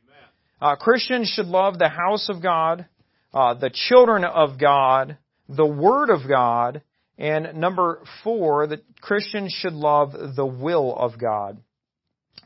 Uh, 0.61 0.77
Christians 0.77 1.29
should 1.29 1.47
love 1.47 1.79
the 1.79 1.89
house 1.89 2.29
of 2.29 2.43
God, 2.43 2.87
uh, 3.33 3.55
the 3.55 3.71
children 3.71 4.25
of 4.25 4.59
God, 4.59 5.19
the 5.49 5.67
Word 5.67 6.11
of 6.11 6.29
God, 6.29 6.83
and 7.19 7.55
number 7.61 8.01
four, 8.23 8.67
that 8.67 8.83
Christians 9.01 9.53
should 9.53 9.73
love 9.73 10.13
the 10.35 10.47
will 10.47 10.95
of 10.97 11.19
God. 11.19 11.59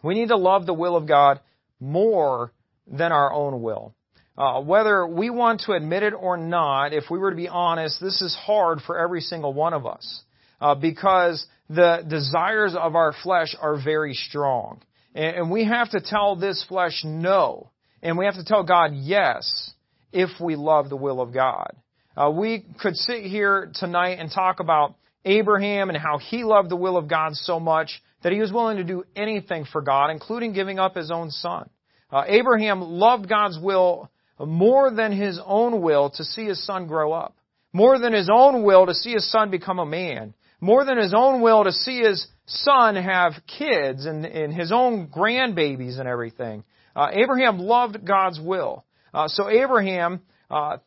We 0.03 0.14
need 0.14 0.29
to 0.29 0.37
love 0.37 0.66
the 0.66 0.75
will 0.75 0.97
of 0.97 1.07
God 1.07 1.40
more 1.81 2.53
than 2.87 3.12
our 3.12 3.33
own 3.33 3.62
will. 3.62 3.94
Uh, 4.37 4.61
whether 4.61 5.07
we 5.07 5.31
want 5.31 5.62
to 5.62 5.73
admit 5.73 6.03
it 6.03 6.12
or 6.12 6.37
not, 6.37 6.92
if 6.92 7.05
we 7.11 7.18
were 7.18 7.31
to 7.31 7.37
be 7.37 7.49
honest, 7.49 8.01
this 8.01 8.23
is 8.23 8.37
hard 8.37 8.81
for 8.87 8.99
every 8.99 9.21
single 9.21 9.53
one 9.53 9.73
of 9.73 9.87
us. 9.87 10.23
Uh, 10.61 10.75
because 10.75 11.44
the 11.68 12.05
desires 12.09 12.75
of 12.79 12.94
our 12.94 13.12
flesh 13.23 13.55
are 13.61 13.83
very 13.83 14.14
strong. 14.14 14.81
And, 15.14 15.37
and 15.37 15.51
we 15.51 15.64
have 15.64 15.90
to 15.90 16.01
tell 16.01 16.37
this 16.37 16.64
flesh 16.68 17.03
no. 17.05 17.71
And 18.02 18.16
we 18.16 18.24
have 18.24 18.34
to 18.34 18.44
tell 18.44 18.62
God 18.62 18.92
yes 18.94 19.72
if 20.12 20.30
we 20.40 20.56
love 20.56 20.88
the 20.88 20.96
will 20.96 21.20
of 21.20 21.32
God. 21.32 21.72
Uh, 22.16 22.30
we 22.30 22.64
could 22.80 22.96
sit 22.96 23.24
here 23.24 23.70
tonight 23.74 24.18
and 24.18 24.30
talk 24.30 24.61
about 24.61 24.96
Abraham 25.24 25.88
and 25.88 25.98
how 25.98 26.18
he 26.18 26.42
loved 26.44 26.70
the 26.70 26.76
will 26.76 26.96
of 26.96 27.08
God 27.08 27.34
so 27.34 27.61
much 27.61 28.02
that 28.22 28.32
he 28.32 28.40
was 28.40 28.52
willing 28.52 28.78
to 28.78 28.84
do 28.84 29.04
anything 29.14 29.64
for 29.70 29.82
God, 29.82 30.11
including 30.11 30.52
giving 30.52 30.78
up 30.78 30.96
his 30.96 31.11
own 31.11 31.30
son. 31.30 31.68
Uh, 32.11 32.24
Abraham 32.26 32.80
loved 32.80 33.28
God's 33.28 33.58
will 33.61 34.11
more 34.40 34.90
than 34.90 35.12
his 35.12 35.38
own 35.44 35.82
will 35.82 36.11
to 36.11 36.24
see 36.24 36.44
his 36.44 36.64
son 36.64 36.87
grow 36.87 37.12
up. 37.12 37.37
More 37.72 37.98
than 37.98 38.12
his 38.12 38.30
own 38.32 38.64
will 38.64 38.87
to 38.87 38.94
see 38.94 39.12
his 39.12 39.30
son 39.30 39.50
become 39.50 39.78
a 39.78 39.87
man. 39.87 40.34
More 40.61 40.84
than 40.84 40.98
his 40.98 41.14
own 41.14 41.40
will 41.40 41.64
to 41.64 41.72
see 41.72 42.00
his 42.00 42.26
son 42.46 42.96
have 42.96 43.34
kids 43.46 44.06
and, 44.06 44.24
and 44.24 44.52
his 44.52 44.72
own 44.72 45.08
grandbabies 45.08 45.98
and 45.98 46.08
everything. 46.08 46.64
Uh, 46.98 47.11
Abraham 47.12 47.61
loved 47.61 48.04
God's 48.04 48.40
will. 48.40 48.84
Uh, 49.14 49.28
so 49.28 49.48
Abraham, 49.48 50.20
uh, 50.50 50.78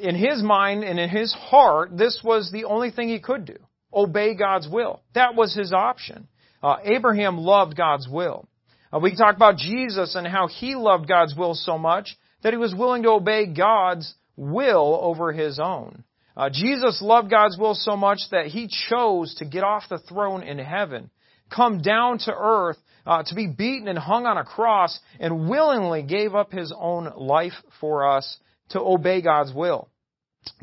in 0.00 0.16
his 0.16 0.42
mind 0.42 0.82
and 0.82 0.98
in 0.98 1.08
his 1.08 1.32
heart, 1.32 1.96
this 1.96 2.20
was 2.24 2.50
the 2.50 2.64
only 2.64 2.90
thing 2.90 3.08
he 3.08 3.20
could 3.20 3.44
do. 3.44 3.54
Obey 3.94 4.34
God's 4.34 4.68
will. 4.68 5.00
That 5.14 5.36
was 5.36 5.54
his 5.54 5.72
option. 5.72 6.26
Uh, 6.60 6.78
Abraham 6.82 7.38
loved 7.38 7.76
God's 7.76 8.08
will. 8.08 8.48
Uh, 8.92 8.98
we 8.98 9.14
talk 9.14 9.36
about 9.36 9.58
Jesus 9.58 10.16
and 10.16 10.26
how 10.26 10.48
he 10.48 10.74
loved 10.74 11.06
God's 11.06 11.36
will 11.36 11.54
so 11.54 11.78
much 11.78 12.16
that 12.42 12.52
he 12.52 12.56
was 12.56 12.74
willing 12.74 13.04
to 13.04 13.10
obey 13.10 13.46
God's 13.46 14.12
will 14.36 14.98
over 15.00 15.32
his 15.32 15.60
own. 15.60 16.02
Uh, 16.36 16.50
Jesus 16.52 17.00
loved 17.00 17.30
God's 17.30 17.56
will 17.56 17.74
so 17.74 17.96
much 17.96 18.18
that 18.32 18.46
he 18.46 18.68
chose 18.88 19.36
to 19.36 19.44
get 19.44 19.62
off 19.62 19.84
the 19.88 19.98
throne 19.98 20.42
in 20.42 20.58
heaven, 20.58 21.10
come 21.48 21.80
down 21.80 22.18
to 22.18 22.34
earth, 22.36 22.78
uh, 23.10 23.24
to 23.24 23.34
be 23.34 23.48
beaten 23.48 23.88
and 23.88 23.98
hung 23.98 24.24
on 24.24 24.38
a 24.38 24.44
cross 24.44 24.96
and 25.18 25.48
willingly 25.50 26.00
gave 26.00 26.36
up 26.36 26.52
his 26.52 26.72
own 26.74 27.12
life 27.16 27.54
for 27.80 28.08
us 28.08 28.38
to 28.68 28.80
obey 28.80 29.20
God's 29.20 29.52
will. 29.52 29.88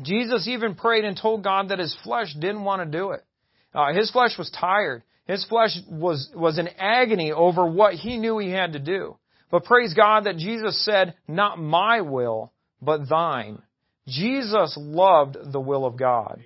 Jesus 0.00 0.48
even 0.48 0.74
prayed 0.74 1.04
and 1.04 1.14
told 1.14 1.44
God 1.44 1.68
that 1.68 1.78
his 1.78 1.94
flesh 2.02 2.32
didn't 2.32 2.64
want 2.64 2.80
to 2.80 2.98
do 2.98 3.10
it. 3.10 3.22
Uh, 3.74 3.92
his 3.92 4.10
flesh 4.10 4.38
was 4.38 4.50
tired. 4.58 5.02
His 5.26 5.44
flesh 5.44 5.76
was, 5.90 6.30
was 6.34 6.58
in 6.58 6.68
agony 6.78 7.32
over 7.32 7.66
what 7.66 7.92
he 7.92 8.16
knew 8.16 8.38
he 8.38 8.50
had 8.50 8.72
to 8.72 8.78
do. 8.78 9.18
But 9.50 9.64
praise 9.64 9.92
God 9.92 10.24
that 10.24 10.38
Jesus 10.38 10.82
said, 10.86 11.16
not 11.28 11.58
my 11.58 12.00
will, 12.00 12.54
but 12.80 13.10
thine. 13.10 13.60
Jesus 14.06 14.74
loved 14.80 15.36
the 15.52 15.60
will 15.60 15.84
of 15.84 15.98
God. 15.98 16.42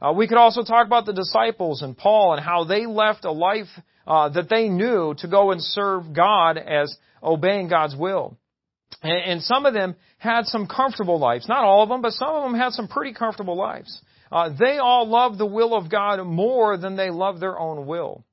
Uh, 0.00 0.14
we 0.14 0.26
could 0.26 0.38
also 0.38 0.64
talk 0.64 0.86
about 0.86 1.04
the 1.04 1.12
disciples 1.12 1.82
and 1.82 1.94
Paul 1.94 2.32
and 2.32 2.42
how 2.42 2.64
they 2.64 2.86
left 2.86 3.26
a 3.26 3.30
life 3.30 3.68
uh, 4.06 4.28
that 4.30 4.48
they 4.48 4.68
knew 4.68 5.14
to 5.18 5.28
go 5.28 5.50
and 5.50 5.60
serve 5.60 6.12
God 6.14 6.58
as 6.58 6.94
obeying 7.22 7.68
God's 7.68 7.96
will. 7.96 8.36
And, 9.02 9.32
and, 9.32 9.42
some 9.42 9.66
of 9.66 9.74
them 9.74 9.96
had 10.18 10.44
some 10.46 10.66
comfortable 10.66 11.18
lives. 11.18 11.48
Not 11.48 11.64
all 11.64 11.82
of 11.82 11.88
them, 11.88 12.02
but 12.02 12.12
some 12.12 12.28
of 12.28 12.42
them 12.44 12.58
had 12.58 12.72
some 12.72 12.88
pretty 12.88 13.12
comfortable 13.12 13.56
lives. 13.56 14.00
Uh, 14.30 14.50
they 14.58 14.78
all 14.78 15.08
loved 15.08 15.38
the 15.38 15.46
will 15.46 15.74
of 15.74 15.90
God 15.90 16.24
more 16.24 16.76
than 16.76 16.96
they 16.96 17.10
loved 17.10 17.40
their 17.40 17.58
own 17.58 17.86
will. 17.86 18.24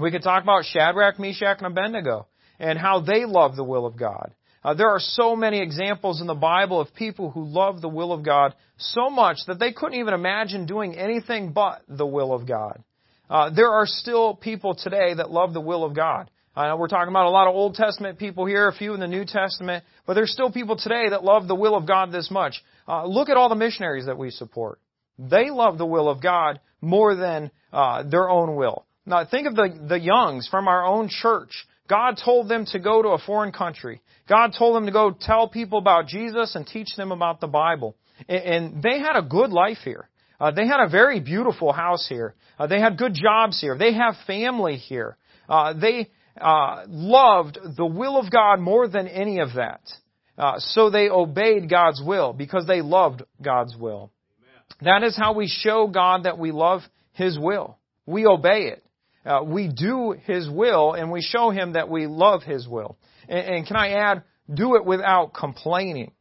We 0.00 0.10
could 0.10 0.22
talk 0.22 0.42
about 0.42 0.64
Shadrach, 0.64 1.18
Meshach, 1.18 1.58
and 1.58 1.66
Abednego 1.66 2.26
and 2.58 2.78
how 2.78 3.00
they 3.00 3.24
loved 3.24 3.56
the 3.56 3.64
will 3.64 3.86
of 3.86 3.96
God. 3.98 4.34
Uh, 4.62 4.74
there 4.74 4.90
are 4.90 5.00
so 5.00 5.36
many 5.36 5.60
examples 5.60 6.20
in 6.20 6.26
the 6.26 6.34
Bible 6.34 6.80
of 6.80 6.92
people 6.94 7.30
who 7.30 7.44
loved 7.44 7.80
the 7.80 7.88
will 7.88 8.12
of 8.12 8.24
God 8.24 8.54
so 8.76 9.08
much 9.08 9.36
that 9.46 9.58
they 9.58 9.72
couldn't 9.72 9.98
even 9.98 10.14
imagine 10.14 10.66
doing 10.66 10.96
anything 10.96 11.52
but 11.52 11.82
the 11.88 12.06
will 12.06 12.32
of 12.32 12.46
God. 12.46 12.82
Uh, 13.30 13.50
there 13.50 13.70
are 13.70 13.86
still 13.86 14.34
people 14.34 14.74
today 14.74 15.14
that 15.14 15.30
love 15.30 15.52
the 15.52 15.60
will 15.60 15.84
of 15.84 15.94
God. 15.94 16.30
Uh, 16.56 16.74
we're 16.78 16.88
talking 16.88 17.10
about 17.10 17.26
a 17.26 17.30
lot 17.30 17.46
of 17.46 17.54
Old 17.54 17.74
Testament 17.74 18.18
people 18.18 18.46
here, 18.46 18.68
a 18.68 18.72
few 18.72 18.94
in 18.94 19.00
the 19.00 19.06
New 19.06 19.24
Testament, 19.24 19.84
but 20.06 20.14
there's 20.14 20.32
still 20.32 20.50
people 20.50 20.76
today 20.76 21.10
that 21.10 21.22
love 21.22 21.46
the 21.46 21.54
will 21.54 21.76
of 21.76 21.86
God 21.86 22.10
this 22.10 22.30
much. 22.30 22.62
Uh, 22.88 23.06
look 23.06 23.28
at 23.28 23.36
all 23.36 23.48
the 23.48 23.54
missionaries 23.54 24.06
that 24.06 24.18
we 24.18 24.30
support. 24.30 24.80
They 25.18 25.50
love 25.50 25.78
the 25.78 25.86
will 25.86 26.08
of 26.08 26.22
God 26.22 26.58
more 26.80 27.14
than 27.14 27.50
uh, 27.72 28.02
their 28.02 28.28
own 28.28 28.56
will. 28.56 28.86
Now 29.06 29.24
think 29.24 29.46
of 29.46 29.54
the, 29.54 29.86
the 29.88 30.00
Youngs 30.00 30.48
from 30.50 30.66
our 30.66 30.84
own 30.84 31.08
church. 31.08 31.66
God 31.88 32.18
told 32.22 32.48
them 32.48 32.66
to 32.72 32.78
go 32.78 33.02
to 33.02 33.08
a 33.10 33.18
foreign 33.18 33.52
country. 33.52 34.00
God 34.28 34.52
told 34.58 34.76
them 34.76 34.86
to 34.86 34.92
go 34.92 35.16
tell 35.18 35.48
people 35.48 35.78
about 35.78 36.06
Jesus 36.06 36.54
and 36.54 36.66
teach 36.66 36.88
them 36.96 37.12
about 37.12 37.40
the 37.40 37.46
Bible. 37.46 37.96
And, 38.28 38.42
and 38.42 38.82
they 38.82 38.98
had 38.98 39.16
a 39.16 39.22
good 39.22 39.50
life 39.50 39.78
here. 39.84 40.08
Uh, 40.40 40.50
they 40.52 40.66
had 40.66 40.80
a 40.80 40.88
very 40.88 41.20
beautiful 41.20 41.72
house 41.72 42.06
here. 42.08 42.34
Uh, 42.58 42.66
they 42.66 42.80
had 42.80 42.96
good 42.96 43.14
jobs 43.14 43.60
here. 43.60 43.76
They 43.76 43.94
have 43.94 44.14
family 44.26 44.76
here. 44.76 45.16
Uh, 45.48 45.72
they 45.72 46.08
uh, 46.40 46.84
loved 46.86 47.58
the 47.76 47.86
will 47.86 48.16
of 48.16 48.30
God 48.30 48.60
more 48.60 48.86
than 48.88 49.08
any 49.08 49.40
of 49.40 49.54
that. 49.54 49.80
Uh, 50.36 50.54
so 50.58 50.90
they 50.90 51.08
obeyed 51.08 51.68
God's 51.68 52.00
will 52.04 52.32
because 52.32 52.66
they 52.66 52.80
loved 52.80 53.22
God's 53.42 53.76
will. 53.76 54.12
Amen. 54.80 55.00
That 55.00 55.06
is 55.06 55.16
how 55.16 55.34
we 55.34 55.48
show 55.48 55.88
God 55.88 56.24
that 56.24 56.38
we 56.38 56.52
love 56.52 56.82
His 57.12 57.36
will. 57.38 57.76
We 58.06 58.24
obey 58.24 58.68
it. 58.68 58.84
Uh, 59.26 59.42
we 59.44 59.68
do 59.68 60.14
His 60.24 60.48
will 60.48 60.92
and 60.92 61.10
we 61.10 61.20
show 61.20 61.50
Him 61.50 61.72
that 61.72 61.88
we 61.88 62.06
love 62.06 62.44
His 62.44 62.68
will. 62.68 62.96
And, 63.28 63.56
and 63.56 63.66
can 63.66 63.76
I 63.76 63.90
add, 63.90 64.22
do 64.52 64.76
it 64.76 64.84
without 64.84 65.34
complaining. 65.34 66.12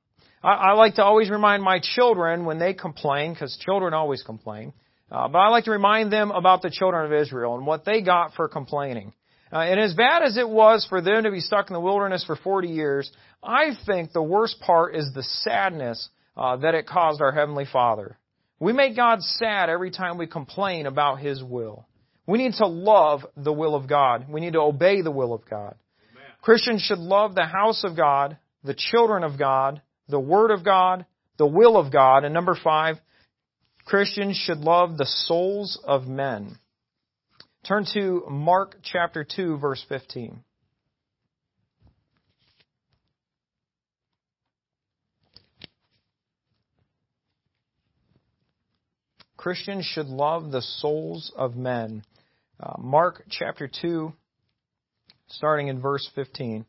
I, 0.48 0.70
I 0.70 0.74
like 0.74 0.96
to 0.96 1.04
always 1.04 1.30
remind 1.30 1.62
my 1.62 1.80
children 1.82 2.46
when 2.46 2.58
they 2.58 2.74
complain, 2.74 3.34
because 3.34 3.58
children 3.66 3.94
always 3.94 4.24
complain, 4.24 4.72
uh, 5.12 5.28
but 5.28 5.40
I 5.40 5.50
like 5.50 5.66
to 5.66 5.72
remind 5.72 6.12
them 6.12 6.32
about 6.32 6.62
the 6.62 6.70
children 6.70 7.06
of 7.06 7.12
Israel 7.12 7.56
and 7.56 7.68
what 7.68 7.84
they 7.84 8.02
got 8.02 8.34
for 8.34 8.48
complaining. 8.48 9.14
Uh, 9.52 9.60
and 9.60 9.80
as 9.80 9.94
bad 9.94 10.24
as 10.24 10.38
it 10.38 10.48
was 10.48 10.86
for 10.90 11.02
them 11.02 11.24
to 11.24 11.32
be 11.32 11.42
stuck 11.42 11.70
in 11.70 11.74
the 11.74 11.82
wilderness 11.82 12.24
for 12.26 12.38
40 12.38 12.70
years, 12.70 13.12
I 13.44 13.72
think 13.86 14.14
the 14.14 14.24
worst 14.24 14.62
part 14.62 14.96
is 14.96 15.10
the 15.14 15.24
sadness 15.24 16.10
uh, 16.38 16.56
that 16.58 16.76
it 16.76 16.88
caused 16.88 17.22
our 17.22 17.34
Heavenly 17.34 17.66
Father. 17.66 18.18
We 18.60 18.72
make 18.72 18.96
God 18.96 19.22
sad 19.22 19.70
every 19.70 19.92
time 19.92 20.18
we 20.18 20.28
complain 20.28 20.86
about 20.86 21.20
His 21.20 21.44
will. 21.44 21.86
We 22.26 22.38
need 22.38 22.54
to 22.54 22.68
love 22.68 23.26
the 23.36 23.54
will 23.54 23.76
of 23.76 23.88
God. 23.88 24.28
We 24.30 24.40
need 24.40 24.54
to 24.54 24.62
obey 24.62 25.02
the 25.02 25.12
will 25.12 25.34
of 25.34 25.42
God. 25.50 25.76
Amen. 26.12 26.32
Christians 26.42 26.82
should 26.84 27.00
love 27.00 27.36
the 27.36 27.46
house 27.46 27.84
of 27.84 27.98
God, 27.98 28.38
the 28.64 28.76
children 28.76 29.24
of 29.24 29.38
God, 29.38 29.82
the 30.10 30.20
Word 30.20 30.52
of 30.52 30.64
God, 30.64 31.06
the 31.38 31.48
will 31.48 31.78
of 31.78 31.92
God. 31.92 32.24
And 32.24 32.34
number 32.34 32.58
five, 32.62 32.98
Christians 33.86 34.38
should 34.38 34.60
love 34.60 34.98
the 34.98 35.06
souls 35.06 35.80
of 35.84 36.08
men. 36.08 36.58
Turn 37.68 37.86
to 37.94 38.24
Mark 38.30 38.78
chapter 38.84 39.26
2 39.30 39.58
verse 39.58 39.84
15. 39.90 40.44
Christians 49.38 49.86
should 49.86 50.08
love 50.08 50.52
the 50.52 50.62
souls 50.62 51.32
of 51.38 51.56
men. 51.56 52.04
Uh, 52.60 52.74
Mark 52.80 53.24
chapter 53.30 53.70
2, 53.82 54.12
starting 55.30 55.68
in 55.68 55.80
verse 55.80 56.10
15. 56.16 56.66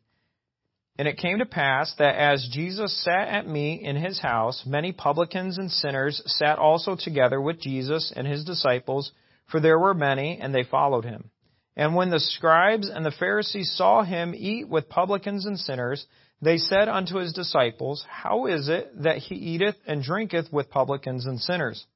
And 0.99 1.07
it 1.07 1.17
came 1.17 1.39
to 1.39 1.47
pass 1.47 1.95
that 1.99 2.17
as 2.17 2.49
Jesus 2.51 3.05
sat 3.05 3.29
at 3.29 3.47
meat 3.47 3.83
in 3.83 3.95
his 3.95 4.19
house, 4.19 4.65
many 4.67 4.93
publicans 4.93 5.57
and 5.57 5.71
sinners 5.71 6.21
sat 6.27 6.59
also 6.59 6.97
together 6.97 7.41
with 7.41 7.61
Jesus 7.61 8.13
and 8.17 8.27
his 8.27 8.45
disciples, 8.45 9.13
for 9.49 9.61
there 9.61 9.79
were 9.79 9.95
many, 9.95 10.39
and 10.41 10.53
they 10.53 10.65
followed 10.65 11.05
him. 11.05 11.31
And 11.77 11.95
when 11.95 12.11
the 12.11 12.19
scribes 12.19 12.91
and 12.91 13.07
the 13.07 13.13
Pharisees 13.13 13.73
saw 13.77 14.03
him 14.03 14.35
eat 14.37 14.69
with 14.69 14.89
publicans 14.89 15.47
and 15.47 15.57
sinners, 15.57 16.05
they 16.43 16.59
said 16.59 16.89
unto 16.89 17.19
his 17.19 17.33
disciples, 17.33 18.05
How 18.09 18.47
is 18.47 18.69
it 18.69 19.03
that 19.05 19.19
he 19.19 19.37
eateth 19.37 19.77
and 19.87 20.03
drinketh 20.03 20.53
with 20.53 20.69
publicans 20.69 21.27
and 21.27 21.41
sinners? 21.41 21.87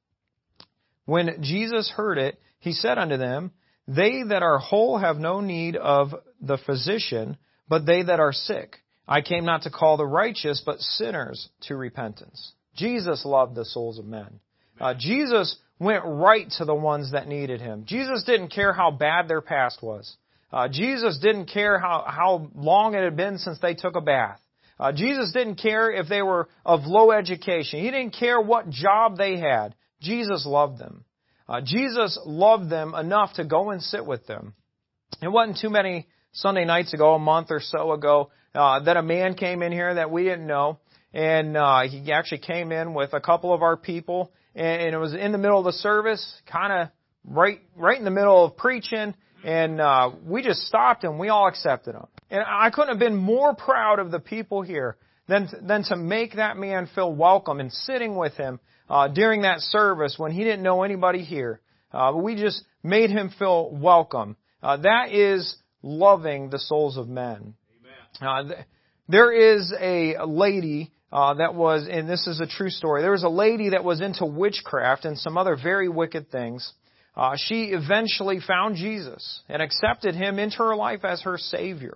When 1.07 1.43
Jesus 1.43 1.91
heard 1.91 2.19
it, 2.19 2.39
he 2.61 2.73
said 2.73 2.99
unto 2.99 3.17
them, 3.17 3.51
They 3.89 4.23
that 4.29 4.45
are 4.45 4.59
whole 4.59 4.99
have 4.99 5.17
no 5.17 5.41
need 5.41 5.75
of 5.75 6.15
the 6.41 6.59
physician, 6.59 7.37
but 7.69 7.85
they 7.85 8.05
that 8.05 8.21
are 8.21 8.33
sick. 8.33 8.77
I 9.13 9.21
came 9.21 9.45
not 9.45 9.63
to 9.63 9.71
call 9.71 9.99
the 9.99 10.07
righteous, 10.07 10.63
but 10.65 10.81
sinners 10.81 11.51
to 11.65 11.77
repentance. 11.77 12.53
Jesus 12.75 13.27
loved 13.27 13.55
the 13.55 13.67
souls 13.67 13.99
of 13.99 14.07
men. 14.07 14.41
Uh, 14.81 14.95
Jesus 14.99 15.55
went 15.79 16.03
right 16.07 16.51
to 16.57 16.65
the 16.65 16.75
ones 16.75 17.13
that 17.13 17.29
needed 17.29 17.61
him. 17.61 17.85
Jesus 17.85 18.25
didn't 18.25 18.49
care 18.49 18.73
how 18.73 18.91
bad 18.91 19.29
their 19.29 19.43
past 19.43 19.83
was. 19.83 20.17
Uh, 20.51 20.67
Jesus 20.69 21.19
didn't 21.19 21.51
care 21.53 21.79
how, 21.79 22.07
how 22.09 22.51
long 22.55 22.95
it 22.95 23.05
had 23.05 23.15
been 23.15 23.37
since 23.37 23.59
they 23.61 23.75
took 23.75 23.97
a 23.97 24.01
bath. 24.01 24.41
Uh, 24.81 24.93
Jesus 24.93 25.31
didn't 25.31 25.57
care 25.57 25.93
if 25.93 26.09
they 26.09 26.23
were 26.23 26.49
of 26.65 26.87
low 26.87 27.11
education. 27.11 27.81
He 27.81 27.91
didn't 27.91 28.17
care 28.19 28.41
what 28.41 28.71
job 28.71 29.19
they 29.19 29.37
had. 29.37 29.75
Jesus 30.01 30.47
loved 30.47 30.79
them. 30.79 31.05
Uh, 31.47 31.61
Jesus 31.63 32.19
loved 32.25 32.71
them 32.71 32.95
enough 32.95 33.35
to 33.35 33.45
go 33.45 33.73
and 33.73 33.83
sit 33.83 34.07
with 34.07 34.27
them. 34.27 34.55
It 35.21 35.29
wasn't 35.29 35.59
too 35.59 35.69
many 35.69 36.07
Sunday 36.33 36.65
nights 36.65 36.95
ago, 36.95 37.15
a 37.15 37.19
month 37.19 37.49
or 37.51 37.61
so 37.61 37.93
ago, 37.93 38.31
uh, 38.55 38.81
that 38.81 38.97
a 38.97 39.03
man 39.03 39.35
came 39.35 39.63
in 39.63 39.73
here 39.73 39.95
that 39.95 40.11
we 40.11 40.25
didn't 40.25 40.47
know, 40.47 40.79
and 41.13 41.57
uh, 41.57 41.83
he 41.83 42.13
actually 42.13 42.39
came 42.39 42.73
in 42.73 42.95
with 42.95 43.13
a 43.13 43.21
couple 43.21 43.53
of 43.53 43.63
our 43.63 43.77
people, 43.77 44.33
and, 44.55 44.83
and 44.83 44.95
it 44.95 44.99
was 44.99 45.15
in 45.15 45.33
the 45.33 45.39
middle 45.39 45.59
of 45.59 45.65
the 45.65 45.73
service, 45.73 46.41
kind 46.51 46.73
of 46.73 46.89
right 47.25 47.61
right 47.77 47.99
in 47.99 48.05
the 48.05 48.11
middle 48.11 48.45
of 48.45 48.57
preaching, 48.57 49.15
and 49.45 49.81
uh, 49.81 50.11
we 50.25 50.43
just 50.43 50.61
stopped 50.63 51.05
and 51.05 51.19
we 51.19 51.29
all 51.29 51.49
accepted 51.49 51.95
him. 51.95 52.07
And 52.31 52.43
I 52.47 52.71
couldn't 52.71 52.91
have 52.91 52.99
been 52.99 53.17
more 53.17 53.55
proud 53.55 53.99
of 53.99 54.11
the 54.11 54.21
people 54.21 54.63
here 54.63 54.97
than 55.29 55.49
than 55.63 55.85
to 55.85 55.97
make 55.97 56.37
that 56.37 56.57
man 56.57 56.89
feel 56.95 57.13
welcome 57.13 57.61
and 57.61 57.73
sitting 57.73 58.17
with 58.17 58.35
him 58.35 58.61
uh, 58.89 59.09
during 59.09 59.43
that 59.43 59.61
service 59.61 60.15
when 60.19 60.33
he 60.33 60.45
didn't 60.45 60.63
know 60.63 60.83
anybody 60.83 61.23
here. 61.23 61.61
Uh, 61.93 62.13
we 62.15 62.37
just 62.37 62.65
made 62.83 63.11
him 63.11 63.31
feel 63.39 63.71
welcome. 63.71 64.37
Uh, 64.63 64.77
that 64.79 65.13
is 65.13 65.57
loving 65.83 66.51
the 66.51 66.59
souls 66.59 66.97
of 66.97 67.09
men. 67.09 67.55
Uh, 68.21 68.43
th- 68.43 68.59
there 69.09 69.33
is 69.33 69.73
a 69.79 70.17
lady 70.27 70.91
uh, 71.13 71.35
that 71.35 71.55
was, 71.55 71.87
and 71.91 72.09
this 72.09 72.27
is 72.27 72.41
a 72.41 72.47
true 72.47 72.71
story. 72.71 73.03
There 73.03 73.11
was 73.11 73.25
a 73.25 73.29
lady 73.29 73.71
that 73.71 73.85
was 73.85 74.01
into 74.01 74.25
witchcraft 74.25 75.05
and 75.05 75.19
some 75.19 75.37
other 75.37 75.57
very 75.63 75.89
wicked 75.89 76.31
things. 76.31 76.73
Uh, 77.15 77.35
she 77.37 77.65
eventually 77.67 78.41
found 78.41 78.77
Jesus 78.77 79.43
and 79.49 79.61
accepted 79.61 80.15
him 80.15 80.39
into 80.39 80.59
her 80.59 80.75
life 80.75 81.05
as 81.05 81.21
her 81.23 81.37
Savior. 81.37 81.95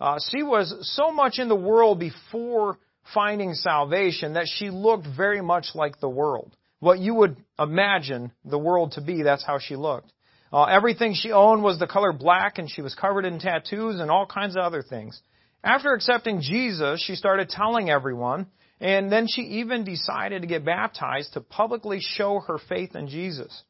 Uh, 0.00 0.18
she 0.30 0.42
was 0.42 0.74
so 0.96 1.12
much 1.12 1.38
in 1.38 1.48
the 1.48 1.54
world 1.54 2.00
before 2.00 2.78
finding 3.14 3.54
salvation 3.54 4.34
that 4.34 4.48
she 4.52 4.70
looked 4.70 5.06
very 5.16 5.40
much 5.40 5.68
like 5.74 6.00
the 6.00 6.08
world. 6.08 6.56
What 6.80 6.98
you 6.98 7.14
would 7.14 7.36
imagine 7.58 8.32
the 8.44 8.58
world 8.58 8.92
to 8.92 9.00
be, 9.00 9.22
that's 9.22 9.44
how 9.44 9.58
she 9.58 9.76
looked. 9.76 10.12
Uh, 10.52 10.64
everything 10.64 11.14
she 11.14 11.32
owned 11.32 11.62
was 11.62 11.78
the 11.78 11.86
color 11.86 12.12
black 12.12 12.58
and 12.58 12.70
she 12.70 12.82
was 12.82 12.94
covered 12.94 13.24
in 13.24 13.38
tattoos 13.38 14.00
and 14.00 14.10
all 14.10 14.26
kinds 14.26 14.56
of 14.56 14.62
other 14.62 14.82
things. 14.82 15.20
After 15.64 15.92
accepting 15.92 16.40
Jesus, 16.40 17.02
she 17.04 17.14
started 17.14 17.48
telling 17.48 17.90
everyone, 17.90 18.46
and 18.80 19.10
then 19.10 19.26
she 19.28 19.42
even 19.42 19.84
decided 19.84 20.42
to 20.42 20.48
get 20.48 20.64
baptized 20.64 21.32
to 21.32 21.40
publicly 21.40 22.00
show 22.00 22.40
her 22.40 22.58
faith 22.68 22.94
in 22.94 23.08
Jesus. 23.08 23.62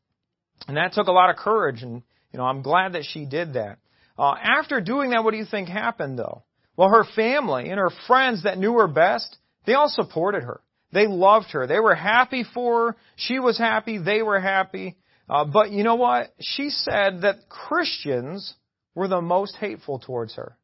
And 0.69 0.77
that 0.77 0.93
took 0.93 1.07
a 1.07 1.13
lot 1.13 1.31
of 1.31 1.37
courage, 1.37 1.83
and 1.83 2.03
you 2.33 2.39
know, 2.39 2.45
I'm 2.45 2.63
glad 2.63 2.95
that 2.95 3.05
she 3.05 3.25
did 3.25 3.55
that. 3.55 3.79
Uh, 4.19 4.35
after 4.43 4.81
doing 4.81 5.11
that, 5.11 5.25
what 5.25 5.31
do 5.31 5.37
you 5.37 5.45
think 5.45 5.69
happened 5.69 6.19
though? 6.19 6.43
Well, 6.77 6.89
her 6.89 7.05
family 7.15 7.71
and 7.71 7.79
her 7.79 7.91
friends 8.07 8.43
that 8.43 8.59
knew 8.59 8.75
her 8.75 8.89
best, 8.89 9.37
they 9.65 9.75
all 9.75 9.89
supported 9.89 10.43
her. 10.43 10.61
They 10.93 11.07
loved 11.07 11.51
her. 11.53 11.67
They 11.67 11.81
were 11.81 11.95
happy 11.95 12.45
for 12.55 12.89
her. 12.93 12.97
She 13.17 13.39
was 13.39 13.59
happy. 13.59 13.99
They 13.99 14.23
were 14.23 14.41
happy. 14.41 14.97
Uh, 15.29 15.45
but 15.45 15.71
you 15.71 15.83
know 15.83 15.97
what? 15.97 16.33
She 16.41 16.71
said 16.71 17.23
that 17.23 17.49
Christians 17.49 18.55
were 18.95 19.09
the 19.09 19.21
most 19.21 19.57
hateful 19.57 19.99
towards 19.99 20.35
her. 20.37 20.57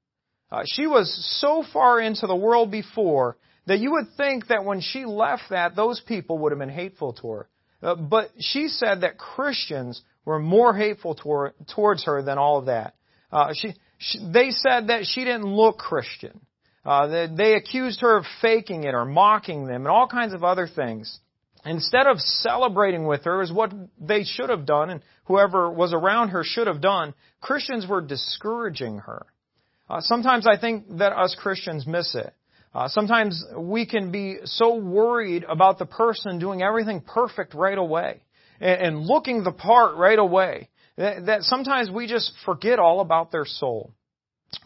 Uh, 0.53 0.65
she 0.67 0.87
was 0.87 1.11
so 1.41 1.65
far 1.73 1.99
into 1.99 2.27
the 2.27 2.37
world 2.37 2.71
before 2.71 3.39
that 3.67 3.79
you 3.79 3.93
would 3.93 4.09
think 4.19 4.49
that 4.49 4.67
when 4.67 4.83
she 4.83 5.07
left 5.07 5.45
that, 5.49 5.75
those 5.75 6.03
people 6.07 6.39
would 6.39 6.53
have 6.53 6.59
been 6.59 6.69
hateful 6.69 7.15
to 7.15 7.29
her. 7.31 7.49
Uh, 7.83 7.95
but 7.95 8.31
she 8.39 8.69
said 8.69 9.01
that 9.01 9.17
Christians 9.17 10.03
were 10.27 10.39
more 10.39 10.77
hateful 10.77 11.15
toward, 11.15 11.55
towards 11.75 12.05
her 12.05 12.23
than 12.23 12.37
all 12.37 12.59
of 12.59 12.67
that. 12.67 12.95
Uh, 13.33 13.55
she, 13.55 13.73
she, 13.97 14.19
they 14.31 14.51
said 14.51 14.89
that 14.89 15.07
she 15.07 15.25
didn't 15.25 15.47
look 15.47 15.79
Christian. 15.79 16.39
Uh, 16.85 17.07
they, 17.07 17.29
they 17.35 17.55
accused 17.55 18.03
her 18.03 18.19
of 18.19 18.25
faking 18.43 18.85
it 18.85 18.95
or 18.95 19.07
mocking 19.07 19.67
them 19.67 19.87
and 19.87 19.89
all 19.89 20.07
kinds 20.07 20.35
of 20.35 20.45
other 20.45 20.69
things. 20.69 21.19
Instead 21.65 22.07
of 22.07 22.19
celebrating 22.21 23.07
with 23.07 23.25
her 23.25 23.41
as 23.41 23.51
what 23.51 23.73
they 23.99 24.25
should 24.25 24.51
have 24.51 24.67
done 24.67 24.91
and 24.91 25.01
whoever 25.25 25.71
was 25.71 25.95
around 25.95 26.31
her 26.31 26.43
should 26.45 26.67
have 26.67 26.83
done, 26.83 27.15
Christians 27.41 27.87
were 27.87 28.03
discouraging 28.03 28.99
her. 28.99 29.27
Uh, 29.93 30.01
sometimes 30.01 30.47
I 30.47 30.59
think 30.59 30.87
that 30.97 31.13
us 31.13 31.37
Christians 31.39 31.87
miss 31.87 32.15
it. 32.15 32.33
Uh, 32.75 32.89
sometimes 32.89 33.45
we 33.59 33.85
can 33.85 34.11
be 34.11 34.39
so 34.45 34.77
worried 34.77 35.45
about 35.47 35.79
the 35.79 35.85
person 35.85 36.39
doing 36.39 36.63
everything 36.63 37.03
perfect 37.03 37.53
right 37.53 37.77
away 37.77 38.23
and, 38.59 38.81
and 38.81 39.01
looking 39.07 39.45
the 39.45 39.53
part 39.53 39.97
right 39.97 40.19
away 40.19 40.71
that, 40.97 41.27
that 41.27 41.43
sometimes 41.43 41.91
we 41.91 42.07
just 42.07 42.33
forget 42.47 42.79
all 42.79 43.01
about 43.01 43.31
their 43.31 43.45
soul. 43.45 43.93